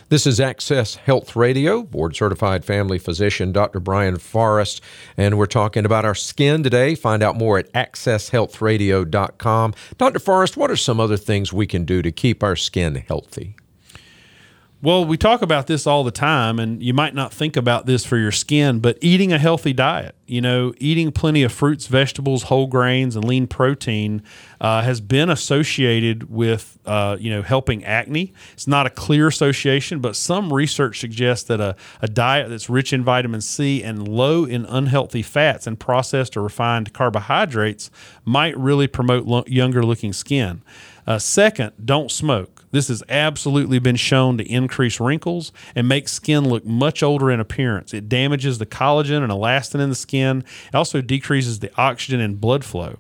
This 0.10 0.26
is 0.26 0.40
Access 0.40 0.96
Health 0.96 1.36
Radio, 1.36 1.84
board 1.84 2.16
certified 2.16 2.66
family 2.66 2.98
physician 2.98 3.52
Dr. 3.52 3.80
Brian 3.80 4.18
Forrest, 4.18 4.82
and 5.16 5.38
we're 5.38 5.46
talking 5.46 5.86
about 5.86 6.04
our 6.04 6.16
skin 6.16 6.64
today. 6.64 6.96
Find 6.96 7.22
out 7.22 7.38
more 7.38 7.60
at 7.60 7.72
accesshealthradio.com. 7.74 9.74
Dr. 10.00 10.18
Forrest, 10.18 10.58
what 10.58 10.72
are 10.72 10.76
some 10.76 11.00
other 11.00 11.16
things 11.16 11.54
we 11.54 11.68
can 11.68 11.86
do 11.86 12.02
to 12.02 12.12
keep 12.12 12.42
our 12.42 12.56
skin 12.56 12.96
healthy? 12.96 13.56
Well, 14.82 15.04
we 15.04 15.18
talk 15.18 15.42
about 15.42 15.68
this 15.68 15.86
all 15.86 16.06
the 16.06 16.12
time, 16.12 16.58
and 16.58 16.82
you 16.82 16.94
might 16.94 17.14
not 17.14 17.34
think 17.34 17.58
about 17.58 17.86
this 17.86 18.06
for 18.06 18.16
your 18.16 18.32
skin, 18.32 18.80
but 18.80 18.98
eating 19.02 19.34
a 19.34 19.38
healthy 19.38 19.74
diet, 19.74 20.16
you 20.26 20.40
know, 20.40 20.74
eating 20.78 21.12
plenty 21.12 21.44
of 21.44 21.52
fruits, 21.52 21.88
vegetables, 21.88 22.44
whole 22.44 22.66
grains, 22.66 23.18
and 23.18 23.26
lean 23.26 23.46
protein 23.46 24.24
uh, 24.62 24.82
has 24.82 25.02
been 25.02 25.30
associated 25.30 26.30
with, 26.30 26.80
uh, 26.86 27.18
you 27.20 27.30
know, 27.30 27.42
helping 27.42 27.84
acne. 27.84 28.32
It's 28.54 28.68
not 28.68 28.86
a 28.86 28.90
clear 28.90 29.28
association, 29.28 30.00
but 30.00 30.16
some 30.16 30.54
research 30.54 31.02
suggests 31.02 31.46
that 31.50 31.60
a, 31.60 31.76
a 32.02 32.08
diet 32.08 32.50
that's 32.50 32.70
rich 32.70 32.94
in 32.94 33.04
vitamin 33.04 33.42
C 33.42 33.84
and 33.84 34.08
low 34.08 34.46
in 34.46 34.64
unhealthy 34.64 35.24
fats 35.24 35.68
and 35.68 35.78
processed 35.78 36.38
or 36.38 36.42
refined 36.42 36.94
carbohydrates 36.94 37.92
might 38.24 38.58
really 38.58 38.88
promote 38.88 39.26
lo- 39.26 39.44
younger 39.46 39.84
looking 39.84 40.14
skin. 40.14 40.62
Uh, 41.06 41.20
second, 41.20 41.74
don't 41.84 42.10
smoke. 42.12 42.59
This 42.72 42.88
has 42.90 43.04
absolutely 43.10 43.80
been 43.80 43.96
shown 43.96 44.38
to 44.38 44.44
increase 44.44 45.00
wrinkles 45.00 45.52
and 45.76 45.88
make 45.88 46.08
skin 46.08 46.48
look 46.48 46.66
much 46.66 47.02
older 47.02 47.32
in 47.32 47.40
appearance. 47.40 47.94
It 47.94 48.10
damages 48.10 48.58
the 48.58 48.66
collagen 48.66 49.24
and 49.24 49.32
elastin 49.32 49.80
in 49.80 49.90
the 49.90 49.96
skin. 49.96 50.44
It 50.68 50.76
also 50.76 51.02
decreases 51.02 51.60
the 51.60 51.72
oxygen 51.80 52.20
and 52.20 52.40
blood 52.40 52.64
flow. 52.64 52.98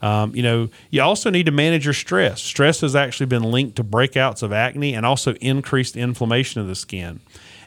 Um, 0.00 0.34
you 0.34 0.42
know, 0.42 0.68
you 0.90 1.00
also 1.00 1.30
need 1.30 1.46
to 1.46 1.52
manage 1.52 1.84
your 1.84 1.94
stress. 1.94 2.42
Stress 2.42 2.80
has 2.80 2.96
actually 2.96 3.26
been 3.26 3.44
linked 3.44 3.76
to 3.76 3.84
breakouts 3.84 4.42
of 4.42 4.52
acne 4.52 4.94
and 4.94 5.06
also 5.06 5.34
increased 5.34 5.96
inflammation 5.96 6.60
of 6.60 6.66
the 6.66 6.74
skin. 6.74 7.20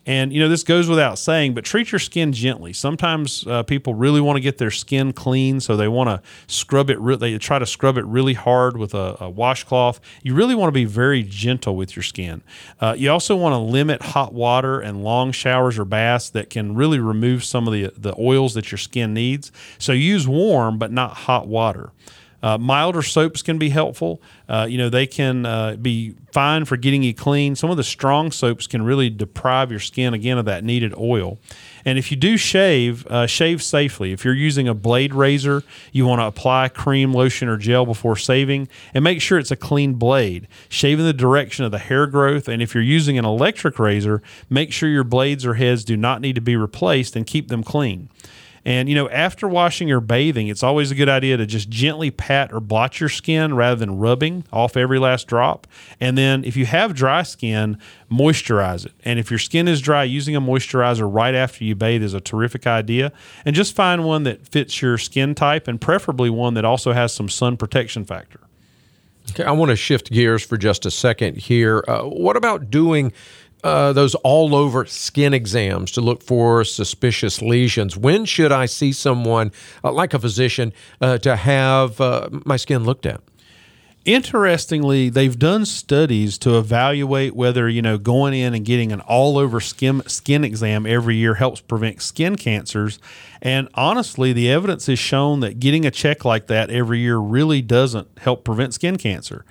And 0.05 0.31
you 0.31 0.39
know, 0.39 0.47
this 0.47 0.63
goes 0.63 0.88
without 0.88 1.17
saying, 1.17 1.55
but 1.55 1.65
treat 1.65 1.91
your 1.91 2.00
skin 2.00 2.31
gently. 2.31 2.74
Sometimes 2.74 3.45
uh, 3.47 3.63
people 3.63 3.95
really 3.95 4.21
want 4.21 4.38
to 4.38 4.41
get 4.41 4.57
their 4.57 4.71
skin 4.71 5.13
clean, 5.13 5.59
so 5.59 5.75
they 5.75 5.88
want 5.88 6.09
to 6.09 6.21
scrub 6.47 6.89
it. 6.89 7.00
Re- 7.00 7.15
they 7.15 7.38
try 7.38 7.57
to 7.57 7.65
scrub 7.65 7.97
it 7.97 8.05
really 8.05 8.33
hard 8.33 8.77
with 8.77 8.93
a, 8.93 9.17
a, 9.19 9.29
washcloth. 9.29 10.00
You 10.21 10.35
really 10.35 10.53
want 10.53 10.67
to 10.67 10.74
be 10.74 10.85
very 10.85 11.24
gentle 11.24 11.75
with 11.75 11.95
your 11.95 12.03
skin. 12.03 12.43
Uh, 12.79 12.95
you 12.97 13.09
also 13.09 13.35
want 13.35 13.53
to 13.53 13.57
limit 13.57 14.01
hot 14.01 14.33
water 14.33 14.79
and 14.79 15.03
long 15.03 15.31
showers 15.31 15.79
or 15.79 15.85
baths 15.85 16.29
that 16.31 16.50
can 16.50 16.75
really 16.75 17.00
remove 17.00 17.43
some 17.43 17.67
of 17.67 17.74
the 17.74 17.91
the 17.97 18.13
oils 18.19 18.53
that 18.53 18.71
your 18.71 18.77
skin 18.77 19.13
needs. 19.13 19.51
So 19.79 19.91
use 19.91 20.27
warm 20.27 20.77
but 20.77 20.91
not 20.91 21.13
hot 21.13 21.47
water. 21.47 21.91
Uh, 22.46 22.60
milder 22.60 23.02
soaps 23.02 23.42
can 23.42 23.58
be 23.58 23.70
helpful. 23.70 24.22
Uh, 24.48 24.68
you 24.70 24.78
know, 24.78 24.88
they 24.88 25.08
can 25.08 25.48
uh, 25.48 25.75
be 25.78 26.14
fine 26.32 26.64
for 26.64 26.78
getting 26.78 27.02
you 27.02 27.12
clean. 27.12 27.56
Some 27.56 27.72
of 27.72 27.78
the 27.78 27.84
strong 27.84 28.32
soaps 28.32 28.68
can 28.68 28.84
really 28.84 29.10
deprive 29.10 29.72
your 29.72 29.80
skin 29.80 30.14
again 30.14 30.38
of 30.38 30.46
that 30.46 30.64
needed 30.64 30.94
oil. 30.96 31.40
And 31.86 31.98
if 31.98 32.12
you 32.12 32.18
do 32.18 32.38
shave, 32.38 33.08
uh, 33.08 33.25
shave 33.25 33.64
safely. 33.64 34.12
If 34.12 34.24
you're 34.24 34.36
using 34.36 34.68
a 34.68 34.75
blade 34.75 35.16
razor, 35.16 35.64
you 35.92 36.06
want 36.06 36.22
to 36.22 36.25
apply 36.25 36.70
cream, 36.70 37.16
lotion, 37.16 37.48
or 37.48 37.58
gel 37.58 37.84
before 37.84 38.16
shaving 38.16 38.68
and 38.94 39.04
make 39.04 39.22
sure 39.22 39.40
it's 39.40 39.50
a 39.50 39.56
clean 39.56 39.96
blade. 39.96 40.48
Shave 40.70 41.00
in 41.00 41.06
the 41.06 41.14
direction 41.14 41.66
of 41.66 41.72
the 41.72 41.80
hair 41.80 42.06
growth. 42.06 42.48
And 42.48 42.62
if 42.62 42.75
you're 42.75 42.84
using 42.84 43.18
an 43.18 43.25
electric 43.25 43.80
razor, 43.80 44.22
make 44.52 44.72
sure 44.72 44.88
your 44.88 45.04
blades 45.04 45.48
or 45.48 45.56
heads 45.56 45.84
do 45.84 45.98
not 45.98 46.22
need 46.22 46.36
to 46.36 46.42
be 46.42 46.56
replaced 46.56 47.16
and 47.16 47.25
keep 47.25 47.48
them 47.48 47.64
clean. 47.64 48.08
And, 48.65 48.89
you 48.89 48.95
know, 48.95 49.07
after 49.10 49.48
washing 49.48 49.91
or 49.91 50.00
bathing, 50.00 50.48
it's 50.48 50.63
always 50.63 50.89
a 50.89 50.95
good 50.95 51.07
idea 51.07 51.38
to 51.38 51.45
just 51.45 51.69
gently 51.69 52.10
pat 52.10 52.51
or 52.51 52.60
blot 52.60 53.00
your 53.00 53.10
skin 53.10 53.53
rather 53.55 53.75
than 53.75 54.00
rubbing 54.00 54.43
off 54.51 54.75
every 54.75 54.98
last 54.98 55.27
drop. 55.27 55.67
And 56.00 56.17
then 56.17 56.43
if 56.43 56.57
you 56.57 56.65
have 56.65 56.95
dry 56.95 57.22
skin, 57.22 57.77
moisturize 58.12 58.86
it. 58.88 58.93
And 59.03 59.19
if 59.19 59.29
your 59.29 59.38
skin 59.38 59.67
is 59.67 59.81
dry, 59.81 60.03
using 60.03 60.36
a 60.36 60.41
moisturizer 60.41 61.07
right 61.12 61.36
after 61.36 61.63
you 61.63 61.75
bathe 61.75 62.01
is 62.01 62.15
a 62.15 62.22
terrific 62.22 62.65
idea. 62.65 63.12
And 63.45 63.55
just 63.55 63.75
find 63.75 64.03
one 64.03 64.24
that 64.24 64.48
fits 64.48 64.81
your 64.81 64.98
skin 64.98 65.36
type 65.36 65.67
and 65.67 65.79
preferably 65.79 66.31
one 66.31 66.55
that 66.55 66.65
also 66.65 66.91
has 66.93 67.13
some 67.13 67.29
sun 67.29 67.57
protection 67.57 68.03
factor. 68.03 68.39
Okay, 69.31 69.43
I 69.43 69.51
want 69.51 69.69
to 69.69 69.75
shift 69.75 70.12
gears 70.12 70.45
for 70.45 70.55
just 70.55 70.86
a 70.86 70.91
second 70.91 71.38
here. 71.38 71.84
Uh, 71.88 72.03
what 72.03 72.38
about 72.38 72.69
doing 72.69 73.12
uh, 73.65 73.91
those 73.93 74.13
all 74.15 74.53
over 74.55 74.86
skin 74.86 75.34
exams 75.34 75.91
to 75.91 76.01
look 76.01 76.22
for 76.22 76.63
suspicious 76.63 77.41
lesions. 77.41 77.98
When 77.98 78.25
should 78.25 78.51
I 78.51 78.67
see 78.67 78.91
someone, 78.91 79.51
uh, 79.84 79.91
like 79.91 80.13
a 80.13 80.19
physician, 80.19 80.72
uh, 81.01 81.17
to 81.17 81.36
have 81.36 82.00
uh, 82.00 82.29
my 82.45 82.57
skin 82.57 82.84
looked 82.84 83.07
at? 83.07 83.22
Interestingly, 84.05 85.09
they've 85.09 85.38
done 85.38 85.65
studies 85.65 86.38
to 86.38 86.59
evaluate 86.59 87.35
whether 87.35 87.67
you 87.67 87.81
know 87.81 87.97
going 87.97 88.35
in 88.35 88.53
and 88.53 88.63
getting 88.63 88.91
an 88.91 89.01
all 89.01 89.35
over 89.39 89.59
skin 89.59 90.03
skin 90.05 90.43
exam 90.43 90.85
every 90.85 91.15
year 91.15 91.33
helps 91.33 91.59
prevent 91.59 92.03
skin 92.03 92.35
cancers. 92.35 93.00
And 93.41 93.67
honestly, 93.74 94.31
the 94.31 94.51
evidence 94.51 94.85
has 94.85 95.00
shown 95.00 95.39
that 95.39 95.59
getting 95.59 95.88
a 95.88 95.91
check 95.91 96.24
like 96.24 96.45
that 96.47 96.69
every 96.69 97.00
year 97.00 97.17
really 97.17 97.63
doesn't 97.63 98.07
help 98.19 98.43
prevent 98.43 98.75
skin 98.75 98.97
cancer. 98.97 99.43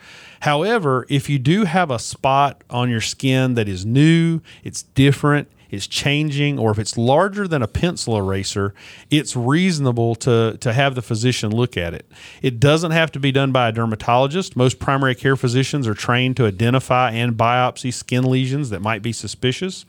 However, 0.42 1.04
if 1.08 1.28
you 1.28 1.40
do 1.40 1.64
have 1.64 1.90
a 1.90 1.98
spot 1.98 2.62
on 2.70 2.88
your 2.88 3.00
skin 3.00 3.54
that 3.54 3.68
is 3.68 3.84
new, 3.84 4.40
it's 4.62 4.82
different, 4.82 5.48
is 5.74 5.86
changing 5.86 6.58
or 6.58 6.70
if 6.70 6.78
it's 6.78 6.96
larger 6.96 7.46
than 7.46 7.62
a 7.62 7.68
pencil 7.68 8.16
eraser, 8.16 8.74
it's 9.10 9.36
reasonable 9.36 10.14
to, 10.16 10.56
to 10.60 10.72
have 10.72 10.94
the 10.94 11.02
physician 11.02 11.50
look 11.50 11.76
at 11.76 11.94
it. 11.94 12.06
It 12.42 12.60
doesn't 12.60 12.92
have 12.92 13.12
to 13.12 13.20
be 13.20 13.32
done 13.32 13.52
by 13.52 13.68
a 13.68 13.72
dermatologist. 13.72 14.56
Most 14.56 14.78
primary 14.78 15.14
care 15.14 15.36
physicians 15.36 15.86
are 15.86 15.94
trained 15.94 16.36
to 16.38 16.46
identify 16.46 17.10
and 17.10 17.34
biopsy 17.34 17.92
skin 17.92 18.24
lesions 18.24 18.70
that 18.70 18.80
might 18.80 19.02
be 19.02 19.12
suspicious. 19.12 19.84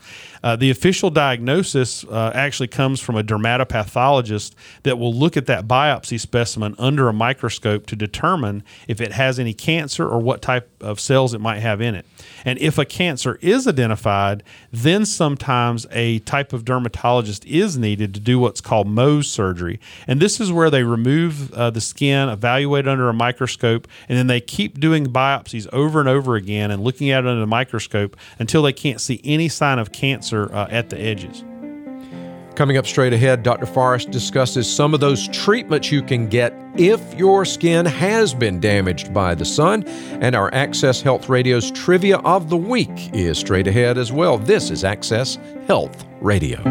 Uh, 0.46 0.56
the 0.56 0.70
official 0.70 1.10
diagnosis 1.10 2.04
uh, 2.04 2.32
actually 2.36 2.68
comes 2.68 3.00
from 3.00 3.18
a 3.18 3.24
dermatopathologist 3.24 4.54
that 4.84 5.00
will 5.00 5.12
look 5.12 5.36
at 5.36 5.48
that 5.48 5.68
biopsy 5.68 6.20
specimen 6.20 6.75
under 6.78 7.10
a 7.10 7.14
microscope 7.14 7.88
to 7.88 7.96
determine 7.96 8.64
if 8.88 9.02
it 9.02 9.12
has 9.12 9.40
any 9.40 9.56
cancer 9.56 10.08
or 10.08 10.20
what 10.20 10.44
type 10.44 10.70
of 10.82 11.00
cells 11.00 11.34
it 11.34 11.42
might 11.42 11.62
have 11.62 11.82
in 11.82 11.96
it. 11.96 12.06
And 12.46 12.60
if 12.60 12.78
a 12.78 12.86
cancer 12.86 13.40
is 13.42 13.68
identified, 13.68 14.44
then 14.72 15.04
sometimes 15.04 15.88
a 15.90 16.20
type 16.20 16.54
of 16.54 16.64
dermatologist 16.64 17.44
is 17.46 17.75
needed 17.75 18.14
to 18.14 18.20
do 18.20 18.38
what's 18.38 18.62
called 18.62 18.88
Mohs 18.88 19.25
surgery. 19.25 19.80
And 20.06 20.20
this 20.20 20.40
is 20.40 20.52
where 20.52 20.70
they 20.70 20.84
remove 20.84 21.52
uh, 21.54 21.72
the 21.72 21.82
skin, 21.82 22.30
evaluate 22.30 22.88
under 22.88 23.10
a 23.10 23.14
microscope, 23.16 23.88
and 24.08 24.16
then 24.16 24.28
they 24.28 24.42
keep 24.42 24.80
doing 24.80 25.08
biopsies 25.08 25.68
over 25.74 26.00
and 26.00 26.08
over 26.08 26.36
again 26.36 26.70
and 26.70 26.84
looking 26.84 27.10
at 27.10 27.24
it 27.24 27.28
under 27.28 27.40
the 27.40 27.48
microscope 27.48 28.16
until 28.38 28.62
they 28.62 28.74
can't 28.74 29.02
see 29.02 29.20
any 29.24 29.50
sign 29.50 29.80
of 29.80 29.92
cancer 29.92 30.35
uh, 30.44 30.68
at 30.70 30.89
the 30.89 31.00
edges. 31.00 31.44
Coming 32.56 32.77
up 32.77 32.88
straight 32.88 33.12
ahead, 33.12 33.44
Dr. 33.44 33.65
Forrest 33.65 34.12
discusses 34.12 34.74
some 34.74 34.94
of 34.94 35.01
those 35.01 35.27
treatments 35.27 35.92
you 35.92 36.01
can 36.01 36.27
get 36.27 36.54
if 36.77 37.13
your 37.15 37.44
skin 37.44 37.86
has 37.86 38.34
been 38.34 38.62
damaged 38.62 39.13
by 39.13 39.36
the 39.36 39.44
sun. 39.44 39.84
And 40.22 40.36
our 40.36 40.54
Access 40.54 41.01
Health 41.01 41.27
Radio's 41.27 41.70
Trivia 41.72 42.18
of 42.20 42.50
the 42.50 42.58
Week 42.58 43.13
is 43.13 43.38
straight 43.38 43.68
ahead 43.68 43.98
as 43.98 44.13
well. 44.13 44.38
This 44.38 44.72
is 44.72 44.86
Access 44.86 45.38
Health 45.68 46.06
Radio. 46.22 46.62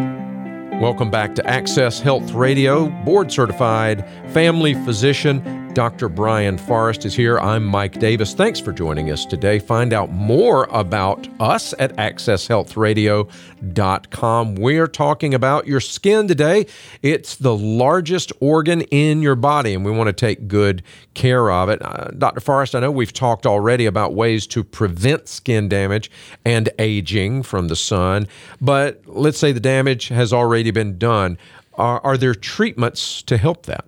Welcome 0.81 1.11
back 1.11 1.35
to 1.35 1.47
Access 1.47 2.01
Health 2.01 2.33
Radio. 2.33 2.89
Board 3.05 3.31
certified 3.31 4.09
family 4.33 4.73
physician 4.87 5.64
Dr. 5.75 6.09
Brian 6.09 6.57
Forrest 6.57 7.05
is 7.05 7.15
here. 7.17 7.41
I'm 7.41 7.65
Mike 7.65 7.99
Davis. 7.99 8.33
Thanks 8.33 8.61
for 8.61 8.73
joining 8.73 9.11
us 9.11 9.27
today. 9.27 9.59
Find 9.59 9.93
out 9.93 10.13
more 10.13 10.69
about 10.71 11.27
us 11.41 11.75
at 11.81 11.97
accesshealthradio.com. 11.97 14.55
We're 14.55 14.87
talking 14.87 15.35
about 15.35 15.67
your 15.67 15.81
skin 15.81 16.29
today. 16.29 16.67
It's 17.03 17.35
the 17.35 17.57
largest 17.57 18.33
organ 18.39 18.83
in 18.83 19.21
your 19.21 19.35
body, 19.35 19.75
and 19.75 19.85
we 19.85 19.91
want 19.91 20.07
to 20.07 20.13
take 20.13 20.47
good 20.47 20.85
care 21.15 21.51
of 21.51 21.69
it. 21.69 21.83
Uh, 21.83 22.13
Dr. 22.17 22.39
Forrest, 22.39 22.77
I 22.77 22.81
know 22.81 22.93
we've 22.93 23.13
talked 23.13 23.45
already 23.45 23.87
about 23.87 24.15
ways 24.15 24.47
to 24.47 24.63
prevent 24.63 25.27
skin 25.27 25.69
damage 25.69 26.09
and 26.45 26.69
aging 26.79 27.43
from 27.43 27.67
the 27.67 27.75
sun, 27.75 28.29
but 28.61 29.03
let's 29.07 29.39
say 29.39 29.51
the 29.51 29.59
damage 29.59 30.07
has 30.07 30.33
already 30.33 30.71
been 30.71 30.99
done. 30.99 31.37
Are, 31.75 32.01
are 32.05 32.17
there 32.17 32.37
treatments 32.37 33.23
to 33.23 33.37
help 33.37 33.67
that? 33.67 33.85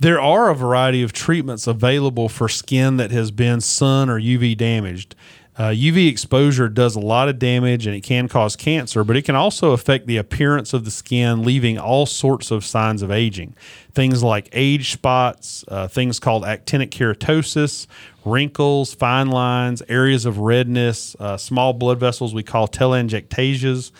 There 0.00 0.20
are 0.20 0.48
a 0.48 0.54
variety 0.54 1.02
of 1.02 1.12
treatments 1.12 1.66
available 1.66 2.28
for 2.28 2.48
skin 2.48 2.98
that 2.98 3.10
has 3.10 3.32
been 3.32 3.60
sun 3.60 4.08
or 4.08 4.20
UV 4.20 4.56
damaged. 4.56 5.16
Uh, 5.56 5.70
UV 5.70 6.08
exposure 6.08 6.68
does 6.68 6.94
a 6.94 7.00
lot 7.00 7.28
of 7.28 7.40
damage 7.40 7.84
and 7.84 7.96
it 7.96 8.02
can 8.02 8.28
cause 8.28 8.54
cancer, 8.54 9.02
but 9.02 9.16
it 9.16 9.22
can 9.22 9.34
also 9.34 9.72
affect 9.72 10.06
the 10.06 10.16
appearance 10.16 10.72
of 10.72 10.84
the 10.84 10.90
skin, 10.92 11.42
leaving 11.42 11.78
all 11.78 12.06
sorts 12.06 12.52
of 12.52 12.64
signs 12.64 13.02
of 13.02 13.10
aging. 13.10 13.56
Things 13.92 14.22
like 14.22 14.48
age 14.52 14.92
spots, 14.92 15.64
uh, 15.66 15.88
things 15.88 16.20
called 16.20 16.44
actinic 16.44 16.90
keratosis, 16.90 17.88
wrinkles, 18.24 18.94
fine 18.94 19.30
lines, 19.30 19.82
areas 19.88 20.26
of 20.26 20.38
redness, 20.38 21.16
uh, 21.18 21.36
small 21.36 21.72
blood 21.72 21.98
vessels 21.98 22.32
we 22.32 22.44
call 22.44 22.68
telangiectasias. 22.68 23.90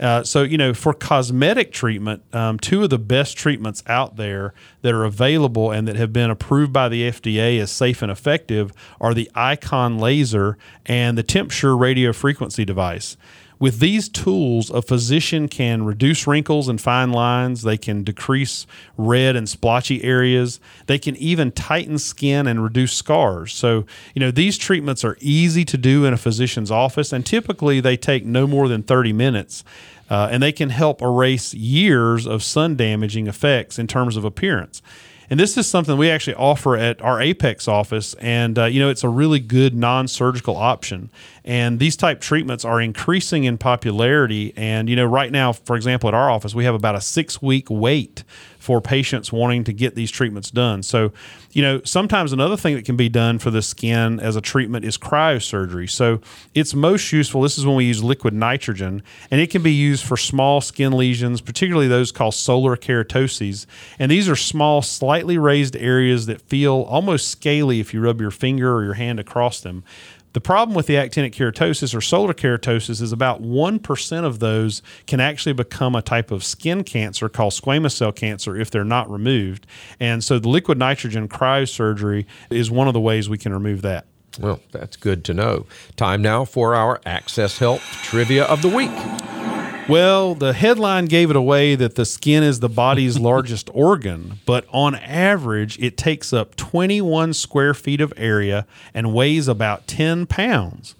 Uh, 0.00 0.24
so, 0.24 0.42
you 0.42 0.56
know, 0.56 0.72
for 0.72 0.94
cosmetic 0.94 1.72
treatment, 1.72 2.22
um, 2.34 2.58
two 2.58 2.82
of 2.82 2.88
the 2.90 2.98
best 2.98 3.36
treatments 3.36 3.82
out 3.86 4.16
there 4.16 4.54
that 4.80 4.94
are 4.94 5.04
available 5.04 5.70
and 5.70 5.86
that 5.86 5.96
have 5.96 6.10
been 6.10 6.30
approved 6.30 6.72
by 6.72 6.88
the 6.88 7.02
FDA 7.02 7.60
as 7.60 7.70
safe 7.70 8.00
and 8.00 8.10
effective 8.10 8.72
are 8.98 9.12
the 9.12 9.30
Icon 9.34 9.98
laser 9.98 10.56
and 10.86 11.18
the 11.18 11.22
TempSure 11.22 11.78
radio 11.78 12.14
frequency 12.14 12.64
device. 12.64 13.18
With 13.60 13.78
these 13.78 14.08
tools, 14.08 14.70
a 14.70 14.80
physician 14.80 15.46
can 15.46 15.84
reduce 15.84 16.26
wrinkles 16.26 16.66
and 16.66 16.80
fine 16.80 17.12
lines. 17.12 17.60
They 17.60 17.76
can 17.76 18.02
decrease 18.02 18.66
red 18.96 19.36
and 19.36 19.46
splotchy 19.46 20.02
areas. 20.02 20.60
They 20.86 20.98
can 20.98 21.14
even 21.16 21.52
tighten 21.52 21.98
skin 21.98 22.46
and 22.46 22.64
reduce 22.64 22.94
scars. 22.94 23.52
So, 23.52 23.84
you 24.14 24.20
know, 24.20 24.30
these 24.30 24.56
treatments 24.56 25.04
are 25.04 25.18
easy 25.20 25.66
to 25.66 25.76
do 25.76 26.06
in 26.06 26.14
a 26.14 26.16
physician's 26.16 26.70
office, 26.70 27.12
and 27.12 27.24
typically 27.24 27.80
they 27.80 27.98
take 27.98 28.24
no 28.24 28.46
more 28.46 28.66
than 28.66 28.82
30 28.82 29.12
minutes. 29.12 29.62
Uh, 30.08 30.28
and 30.32 30.42
they 30.42 30.52
can 30.52 30.70
help 30.70 31.02
erase 31.02 31.52
years 31.52 32.26
of 32.26 32.42
sun 32.42 32.76
damaging 32.76 33.26
effects 33.26 33.78
in 33.78 33.86
terms 33.86 34.16
of 34.16 34.24
appearance. 34.24 34.80
And 35.30 35.38
this 35.38 35.56
is 35.56 35.68
something 35.68 35.96
we 35.96 36.10
actually 36.10 36.34
offer 36.34 36.76
at 36.76 37.00
our 37.00 37.20
Apex 37.20 37.68
office, 37.68 38.14
and 38.14 38.58
uh, 38.58 38.64
you 38.64 38.80
know 38.80 38.90
it's 38.90 39.04
a 39.04 39.08
really 39.08 39.38
good 39.38 39.76
non-surgical 39.76 40.56
option. 40.56 41.08
And 41.44 41.78
these 41.78 41.96
type 41.96 42.20
treatments 42.20 42.64
are 42.64 42.80
increasing 42.80 43.44
in 43.44 43.56
popularity. 43.56 44.52
And 44.56 44.88
you 44.88 44.96
know, 44.96 45.04
right 45.04 45.30
now, 45.30 45.52
for 45.52 45.76
example, 45.76 46.08
at 46.08 46.14
our 46.14 46.28
office, 46.28 46.52
we 46.52 46.64
have 46.64 46.74
about 46.74 46.96
a 46.96 47.00
six-week 47.00 47.70
wait 47.70 48.24
for 48.60 48.80
patients 48.80 49.32
wanting 49.32 49.64
to 49.64 49.72
get 49.72 49.94
these 49.94 50.10
treatments 50.10 50.50
done. 50.50 50.82
So, 50.82 51.12
you 51.52 51.62
know, 51.62 51.80
sometimes 51.84 52.32
another 52.32 52.56
thing 52.56 52.76
that 52.76 52.84
can 52.84 52.96
be 52.96 53.08
done 53.08 53.38
for 53.38 53.50
the 53.50 53.62
skin 53.62 54.20
as 54.20 54.36
a 54.36 54.40
treatment 54.40 54.84
is 54.84 54.96
cryosurgery. 54.96 55.90
So, 55.90 56.20
it's 56.54 56.74
most 56.74 57.10
useful. 57.10 57.40
This 57.40 57.58
is 57.58 57.66
when 57.66 57.74
we 57.74 57.86
use 57.86 58.04
liquid 58.04 58.34
nitrogen, 58.34 59.02
and 59.30 59.40
it 59.40 59.50
can 59.50 59.62
be 59.62 59.72
used 59.72 60.04
for 60.04 60.16
small 60.16 60.60
skin 60.60 60.92
lesions, 60.92 61.40
particularly 61.40 61.88
those 61.88 62.12
called 62.12 62.34
solar 62.34 62.76
keratoses. 62.76 63.64
And 63.98 64.10
these 64.10 64.28
are 64.28 64.36
small, 64.36 64.82
slightly 64.82 65.38
raised 65.38 65.74
areas 65.74 66.26
that 66.26 66.42
feel 66.42 66.82
almost 66.82 67.28
scaly 67.28 67.80
if 67.80 67.94
you 67.94 68.00
rub 68.00 68.20
your 68.20 68.30
finger 68.30 68.76
or 68.76 68.84
your 68.84 68.94
hand 68.94 69.18
across 69.18 69.60
them. 69.60 69.84
The 70.32 70.40
problem 70.40 70.76
with 70.76 70.86
the 70.86 70.94
actinic 70.94 71.32
keratosis 71.32 71.94
or 71.94 72.00
solar 72.00 72.34
keratosis 72.34 73.02
is 73.02 73.12
about 73.12 73.42
1% 73.42 74.24
of 74.24 74.38
those 74.38 74.80
can 75.06 75.18
actually 75.18 75.54
become 75.54 75.96
a 75.96 76.02
type 76.02 76.30
of 76.30 76.44
skin 76.44 76.84
cancer 76.84 77.28
called 77.28 77.52
squamous 77.52 77.92
cell 77.92 78.12
cancer 78.12 78.56
if 78.56 78.70
they're 78.70 78.84
not 78.84 79.10
removed. 79.10 79.66
And 79.98 80.22
so 80.22 80.38
the 80.38 80.48
liquid 80.48 80.78
nitrogen 80.78 81.28
cryosurgery 81.28 82.26
is 82.48 82.70
one 82.70 82.86
of 82.86 82.94
the 82.94 83.00
ways 83.00 83.28
we 83.28 83.38
can 83.38 83.52
remove 83.52 83.82
that. 83.82 84.06
Well, 84.38 84.60
that's 84.70 84.96
good 84.96 85.24
to 85.24 85.34
know. 85.34 85.66
Time 85.96 86.22
now 86.22 86.44
for 86.44 86.76
our 86.76 87.00
Access 87.04 87.58
Health 87.58 87.82
Trivia 88.02 88.44
of 88.44 88.62
the 88.62 88.68
Week. 88.68 89.39
Well, 89.88 90.34
the 90.34 90.52
headline 90.52 91.06
gave 91.06 91.30
it 91.30 91.36
away 91.36 91.74
that 91.74 91.94
the 91.96 92.04
skin 92.04 92.42
is 92.42 92.60
the 92.60 92.68
body's 92.68 93.18
largest 93.30 93.70
organ, 93.72 94.38
but 94.46 94.66
on 94.70 94.94
average, 94.94 95.78
it 95.78 95.96
takes 95.96 96.32
up 96.32 96.56
21 96.56 97.34
square 97.34 97.74
feet 97.74 98.00
of 98.00 98.12
area 98.16 98.66
and 98.94 99.12
weighs 99.12 99.48
about 99.48 99.86
10 99.86 100.26
pounds. 100.26 100.94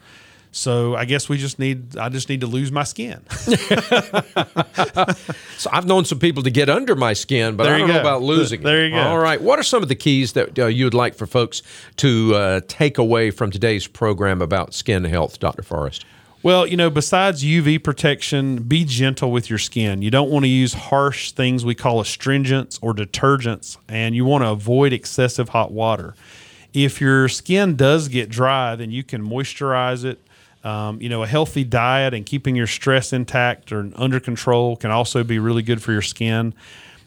So 0.53 0.97
I 0.97 1.05
guess 1.05 1.29
we 1.29 1.39
just 1.39 1.61
need 1.61 1.97
I 1.97 2.09
just 2.09 2.29
need 2.29 2.41
to 2.41 2.49
lose 2.49 2.73
my 2.73 2.83
skin. 2.83 3.21
so 3.31 3.55
I've 5.73 5.87
known 5.87 6.05
some 6.05 6.19
people 6.19 6.43
to 6.43 6.51
get 6.51 6.69
under 6.69 6.97
my 6.97 7.13
skin, 7.13 7.55
but 7.55 7.65
there 7.65 7.75
I 7.77 7.79
don't 7.79 7.89
know 7.89 8.01
about 8.01 8.23
losing. 8.23 8.61
It. 8.61 8.65
There 8.65 8.85
you 8.85 8.91
go. 8.97 9.01
All 9.01 9.19
right. 9.19 9.41
What 9.41 9.61
are 9.61 9.63
some 9.63 9.83
of 9.83 9.89
the 9.89 9.95
keys 9.95 10.33
that 10.33 10.59
uh, 10.59 10.67
you 10.67 10.87
would 10.87 10.95
like 10.95 11.15
for 11.15 11.27
folks 11.27 11.63
to 11.99 12.35
uh, 12.35 12.61
take 12.67 12.99
away 12.99 13.31
from 13.31 13.53
today's 13.53 13.87
program 13.87 14.43
about 14.43 14.75
skin 14.75 15.05
health, 15.05 15.39
Dr. 15.39 15.63
Forrest? 15.63 16.05
Well, 16.43 16.67
you 16.67 16.79
know, 16.79 16.89
besides 16.89 17.45
UV 17.45 17.85
protection, 17.85 18.63
be 18.63 18.87
gentle 18.87 19.31
with 19.31 19.51
your 19.51 19.59
skin. 19.59 20.01
You 20.01 20.11
don't 20.11 20.31
want 20.31 20.45
to 20.45 20.49
use 20.49 20.73
harsh 20.73 21.33
things 21.33 21.67
we 21.67 21.75
call 21.75 22.01
astringents 22.01 22.79
or 22.81 22.95
detergents, 22.95 23.77
and 23.91 24.15
you 24.15 24.25
want 24.25 24.45
to 24.45 24.49
avoid 24.49 24.95
excessive 24.95 25.51
hot 25.51 25.71
water. 25.71 26.15
If 26.73 26.99
your 26.99 27.29
skin 27.29 27.77
does 27.77 28.09
get 28.09 28.31
dry, 28.31 28.75
then 28.75 28.91
you 28.91 29.05
can 29.05 29.23
moisturize 29.23 30.07
it. 30.07 30.19
Um, 30.65 31.01
you 31.03 31.11
know, 31.11 31.23
a 31.23 31.27
healthy 31.27 31.63
diet 31.63 32.15
and 32.15 32.25
keeping 32.25 32.57
your 32.57 32.67
stress 32.67 33.13
intact 33.13 33.71
or 33.71 33.91
under 33.97 34.19
control 34.19 34.77
can 34.77 34.91
also 34.91 35.23
be 35.23 35.39
really 35.39 35.63
good 35.63 35.83
for 35.83 35.93
your 35.93 36.03
skin. 36.03 36.55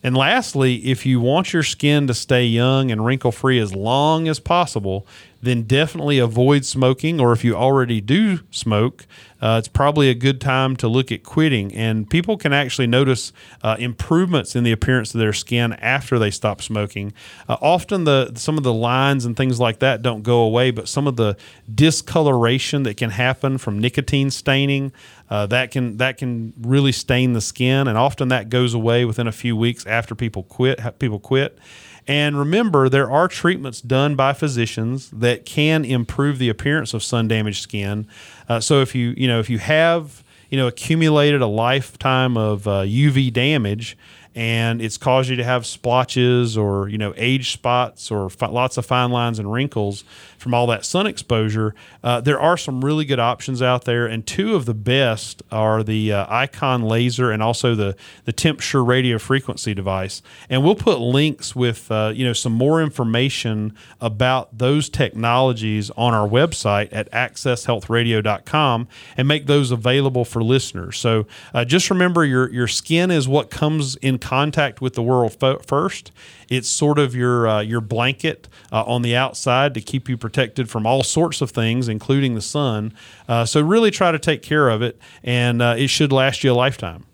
And 0.04 0.16
lastly, 0.16 0.76
if 0.86 1.06
you 1.06 1.20
want 1.20 1.54
your 1.54 1.64
skin 1.64 2.06
to 2.08 2.14
stay 2.14 2.46
young 2.46 2.92
and 2.92 3.04
wrinkle 3.04 3.32
free 3.32 3.60
as 3.60 3.74
long 3.74 4.28
as 4.28 4.40
possible, 4.40 5.08
then 5.44 5.64
definitely 5.64 6.20
avoid 6.20 6.66
smoking. 6.66 7.20
Or 7.20 7.34
if 7.34 7.44
you 7.44 7.56
already 7.56 8.00
do 8.00 8.40
smoke, 8.50 9.06
uh, 9.42 9.58
it's 9.60 9.68
probably 9.68 10.10
a 10.10 10.16
good 10.16 10.40
time 10.40 10.78
to 10.78 10.88
look 10.88 11.12
at 11.12 11.24
quitting. 11.24 11.76
And 11.76 12.10
people 12.10 12.38
can 12.38 12.54
actually 12.54 12.88
notice 12.88 13.34
uh, 13.62 13.76
improvements 13.78 14.56
in 14.56 14.64
the 14.64 14.72
appearance 14.72 15.14
of 15.14 15.20
their 15.20 15.34
skin 15.34 15.74
after 15.74 16.18
they 16.18 16.32
stop 16.32 16.62
smoking. 16.62 17.14
Uh, 17.50 17.58
often, 17.62 18.06
the 18.06 18.34
some 18.36 18.58
of 18.58 18.64
the 18.64 18.74
lines 18.74 19.26
and 19.26 19.36
things 19.36 19.60
like 19.60 19.80
that 19.80 20.02
don't 20.02 20.24
go 20.24 20.40
away, 20.40 20.72
but 20.72 20.88
some 20.88 21.08
of 21.08 21.18
the 21.18 21.36
discoloration 21.74 22.84
that 22.84 22.96
can 22.96 23.10
happen 23.10 23.58
from 23.58 23.80
nicotine 23.80 24.32
staining 24.32 24.94
uh, 25.34 25.48
that 25.48 25.72
can 25.72 25.98
that 25.98 26.18
can 26.18 26.54
really 26.62 26.92
stain 26.92 27.34
the 27.34 27.42
skin, 27.42 27.88
and 27.88 27.98
often 27.98 28.28
that 28.28 28.50
goes 28.50 28.76
away 28.76 29.04
within 29.04 29.28
a 29.28 29.32
few 29.32 29.56
weeks 29.58 29.84
after 29.88 30.14
people 30.14 30.44
quit. 30.44 30.80
People 31.00 31.18
quit. 31.20 31.58
And 32.08 32.38
remember, 32.38 32.90
there 32.90 33.10
are 33.10 33.28
treatments 33.28 33.82
done 33.82 34.16
by 34.16 34.34
physicians 34.34 35.10
that 35.12 35.46
can 35.46 35.86
improve 35.86 36.38
the 36.38 36.50
appearance 36.50 36.94
of 36.94 37.04
sun 37.04 37.28
damaged 37.28 37.62
skin. 37.62 38.08
Uh, 38.50 38.60
so 38.60 38.82
if 38.82 38.94
you 38.94 39.14
you 39.18 39.28
know 39.28 39.40
if 39.40 39.50
you 39.50 39.60
have 39.60 40.24
you 40.50 40.58
know 40.58 40.68
accumulated 40.68 41.42
a 41.42 41.48
lifetime 41.48 42.38
of 42.38 42.68
uh, 42.68 42.82
UV 42.82 43.32
damage 43.32 43.98
and 44.36 44.82
it's 44.82 44.98
caused 44.98 45.30
you 45.30 45.36
to 45.36 45.44
have 45.44 45.66
splotches 45.66 46.58
or 46.58 46.88
you 46.90 46.98
know 46.98 47.14
age 47.18 47.52
spots 47.52 48.12
or 48.12 48.30
fi- 48.30 48.48
lots 48.48 48.78
of 48.78 48.86
fine 48.86 49.12
lines 49.12 49.40
and 49.40 49.52
wrinkles 49.52 50.04
from 50.44 50.54
all 50.54 50.68
that 50.68 50.84
sun 50.86 51.08
exposure, 51.08 51.74
uh, 52.04 52.20
there 52.20 52.40
are 52.40 52.58
some 52.58 52.84
really 52.84 53.06
good 53.06 53.20
options 53.20 53.62
out 53.62 53.86
there, 53.86 54.06
and 54.06 54.28
two 54.28 54.56
of 54.56 54.66
the 54.66 54.74
best 54.74 55.42
are 55.52 55.82
the 55.84 56.12
uh, 56.12 56.26
Icon 56.30 56.84
laser 56.84 57.32
and 57.32 57.42
also 57.42 57.74
the 57.74 57.96
the 58.26 58.34
TempSure 58.34 58.86
radio 58.86 59.18
frequency 59.18 59.74
device. 59.74 60.22
And 60.50 60.64
we'll 60.64 60.76
put 60.76 61.00
links 61.00 61.56
with 61.56 61.90
uh, 61.90 62.12
you 62.14 62.26
know 62.26 62.34
some 62.34 62.52
more 62.52 62.82
information 62.82 63.74
about 64.02 64.58
those 64.58 64.90
technologies 64.90 65.90
on 65.92 66.14
our 66.14 66.28
website 66.28 66.90
at 66.92 67.10
accesshealthradio.com 67.12 68.88
and 69.16 69.28
make 69.28 69.46
those 69.46 69.72
available 69.72 70.26
for 70.26 70.44
listeners. 70.44 70.98
So 70.98 71.26
uh, 71.54 71.64
just 71.64 71.90
remember 71.90 72.26
your 72.26 72.52
your 72.52 72.68
skin 72.68 73.12
is 73.12 73.30
what 73.30 73.50
comes 73.50 73.96
in 73.98 74.20
contact 74.24 74.82
with 74.82 74.94
the 74.94 75.04
world 75.04 75.34
fo- 75.40 75.60
first. 75.60 76.12
It's 76.50 76.70
sort 76.70 76.98
of 76.98 77.14
your 77.14 77.48
uh, 77.48 77.62
your 77.62 77.82
blanket 77.82 78.48
uh, 78.72 78.84
on 78.84 79.02
the 79.02 79.16
outside 79.16 79.74
to 79.74 79.82
keep 79.82 80.10
you 80.10 80.18
protected 80.18 80.70
from 80.70 80.86
all 80.86 81.04
sorts 81.04 81.42
of 81.42 81.52
things, 81.52 81.88
including 81.88 82.34
the 82.34 82.42
sun. 82.42 82.94
Uh, 83.28 83.46
so 83.46 83.62
really 83.62 83.92
try 83.92 84.12
to 84.12 84.20
take 84.20 84.42
care 84.42 84.70
of 84.70 84.82
it, 84.82 84.98
and 85.24 85.62
uh, 85.62 85.76
it 85.78 85.90
should 85.90 86.12
last 86.12 86.44
you 86.44 86.52
a 86.52 86.56
lifetime. 86.56 87.06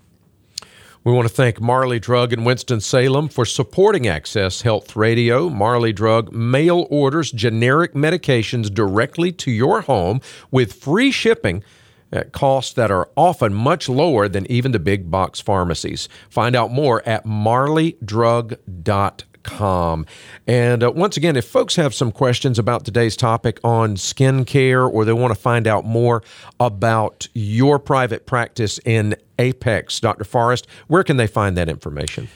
We 1.01 1.13
want 1.13 1.29
to 1.29 1.33
thank 1.33 1.61
Marley 1.61 1.97
Drug 1.97 2.33
in 2.33 2.43
Winston-Salem 2.43 3.29
for 3.29 3.45
supporting 3.45 4.05
Access 4.05 4.61
Health 4.61 4.97
Radio. 4.97 5.49
Marley 5.49 5.93
Drug 5.93 6.31
mail 6.33 6.87
orders 6.89 7.31
generic 7.31 7.93
medications 7.93 8.71
directly 8.71 9.31
to 9.31 9.49
your 9.49 9.81
home 9.81 10.19
with 10.51 10.73
free 10.73 11.09
shipping 11.09 11.63
at 12.11 12.31
costs 12.31 12.73
that 12.73 12.91
are 12.91 13.09
often 13.15 13.53
much 13.53 13.89
lower 13.89 14.27
than 14.27 14.49
even 14.51 14.71
the 14.71 14.79
big 14.79 15.11
box 15.11 15.39
pharmacies. 15.39 16.09
Find 16.29 16.55
out 16.55 16.71
more 16.71 17.07
at 17.07 17.25
marleydrug.com. 17.25 20.05
And 20.47 20.83
uh, 20.83 20.91
once 20.91 21.17
again, 21.17 21.35
if 21.35 21.45
folks 21.45 21.75
have 21.75 21.93
some 21.93 22.11
questions 22.11 22.59
about 22.59 22.85
today's 22.85 23.15
topic 23.15 23.59
on 23.63 23.95
skincare 23.95 24.91
or 24.91 25.05
they 25.05 25.13
want 25.13 25.33
to 25.33 25.39
find 25.39 25.67
out 25.67 25.85
more 25.85 26.23
about 26.59 27.27
your 27.33 27.79
private 27.79 28.25
practice 28.25 28.79
in 28.85 29.15
Apex, 29.37 29.99
Dr. 29.99 30.23
Forrest, 30.23 30.67
where 30.87 31.03
can 31.03 31.17
they 31.17 31.27
find 31.27 31.57
that 31.57 31.69
information? 31.69 32.29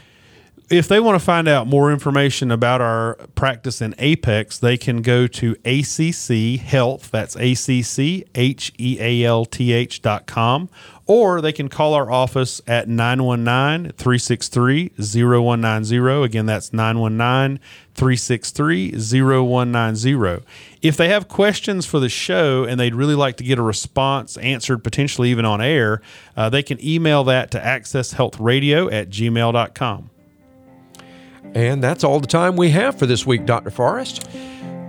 If 0.74 0.88
they 0.88 1.00
want 1.00 1.20
to 1.20 1.24
find 1.24 1.48
out 1.48 1.68
more 1.68 1.92
information 1.92 2.50
about 2.50 2.82
our 2.82 3.16
practice 3.36 3.82
in 3.82 3.94
Apex, 4.00 4.58
they 4.58 4.76
can 4.76 5.02
go 5.02 5.28
to 5.28 5.56
ACC 5.64 6.60
Health. 6.60 7.12
That's 7.12 7.38
A 7.38 7.54
C 7.54 7.82
C 7.84 8.26
H 8.34 8.74
E 8.80 8.98
A 9.00 9.24
L 9.24 9.46
T 9.46 9.72
H 9.72 10.02
dot 10.02 10.26
com. 10.26 10.70
Or 11.06 11.42
they 11.42 11.52
can 11.52 11.68
call 11.68 11.94
our 11.94 12.10
office 12.10 12.62
at 12.66 12.88
919 12.88 13.92
363 13.92 14.94
0190. 14.98 16.24
Again, 16.24 16.46
that's 16.46 16.72
919 16.72 17.60
363 17.94 18.92
0190. 18.92 20.46
If 20.82 20.98
they 20.98 21.10
have 21.10 21.28
questions 21.28 21.86
for 21.86 22.00
the 22.00 22.10
show 22.10 22.64
and 22.64 22.80
they'd 22.80 22.96
really 22.96 23.16
like 23.16 23.38
to 23.38 23.44
get 23.44 23.60
a 23.60 23.62
response 23.62 24.38
answered, 24.38 24.84
potentially 24.84 25.30
even 25.30 25.46
on 25.46 25.62
air, 25.62 26.02
uh, 26.38 26.50
they 26.50 26.64
can 26.64 26.84
email 26.84 27.24
that 27.26 27.52
to 27.52 27.60
accesshealthradio 27.60 28.92
at 28.92 29.10
gmail.com. 29.10 30.10
And 31.56 31.84
that's 31.84 32.04
all 32.04 32.20
the 32.20 32.28
time 32.28 32.56
we 32.56 32.70
have 32.72 32.98
for 32.98 33.06
this 33.06 33.26
week, 33.26 33.46
Dr. 33.46 33.70
Forrest. 33.70 34.28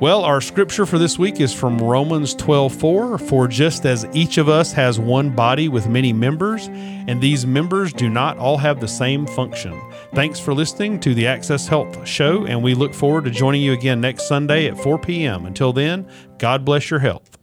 Well, 0.00 0.24
our 0.24 0.40
scripture 0.40 0.86
for 0.86 0.98
this 0.98 1.18
week 1.18 1.40
is 1.40 1.54
from 1.54 1.78
Romans 1.78 2.34
12:4, 2.34 3.16
for 3.16 3.46
just 3.46 3.86
as 3.86 4.06
each 4.12 4.38
of 4.38 4.48
us 4.48 4.72
has 4.72 4.98
one 4.98 5.30
body 5.30 5.68
with 5.68 5.88
many 5.88 6.12
members, 6.12 6.66
and 6.68 7.20
these 7.20 7.46
members 7.46 7.92
do 7.92 8.10
not 8.10 8.36
all 8.36 8.58
have 8.58 8.80
the 8.80 8.88
same 8.88 9.24
function. 9.24 9.80
Thanks 10.12 10.40
for 10.40 10.52
listening 10.52 10.98
to 11.00 11.14
the 11.14 11.28
Access 11.28 11.68
Health 11.68 12.06
show, 12.06 12.44
and 12.44 12.60
we 12.60 12.74
look 12.74 12.92
forward 12.92 13.24
to 13.24 13.30
joining 13.30 13.62
you 13.62 13.72
again 13.72 14.00
next 14.00 14.26
Sunday 14.26 14.66
at 14.66 14.76
4 14.76 14.98
p.m. 14.98 15.46
Until 15.46 15.72
then, 15.72 16.06
God 16.38 16.64
bless 16.64 16.90
your 16.90 17.00
health. 17.00 17.38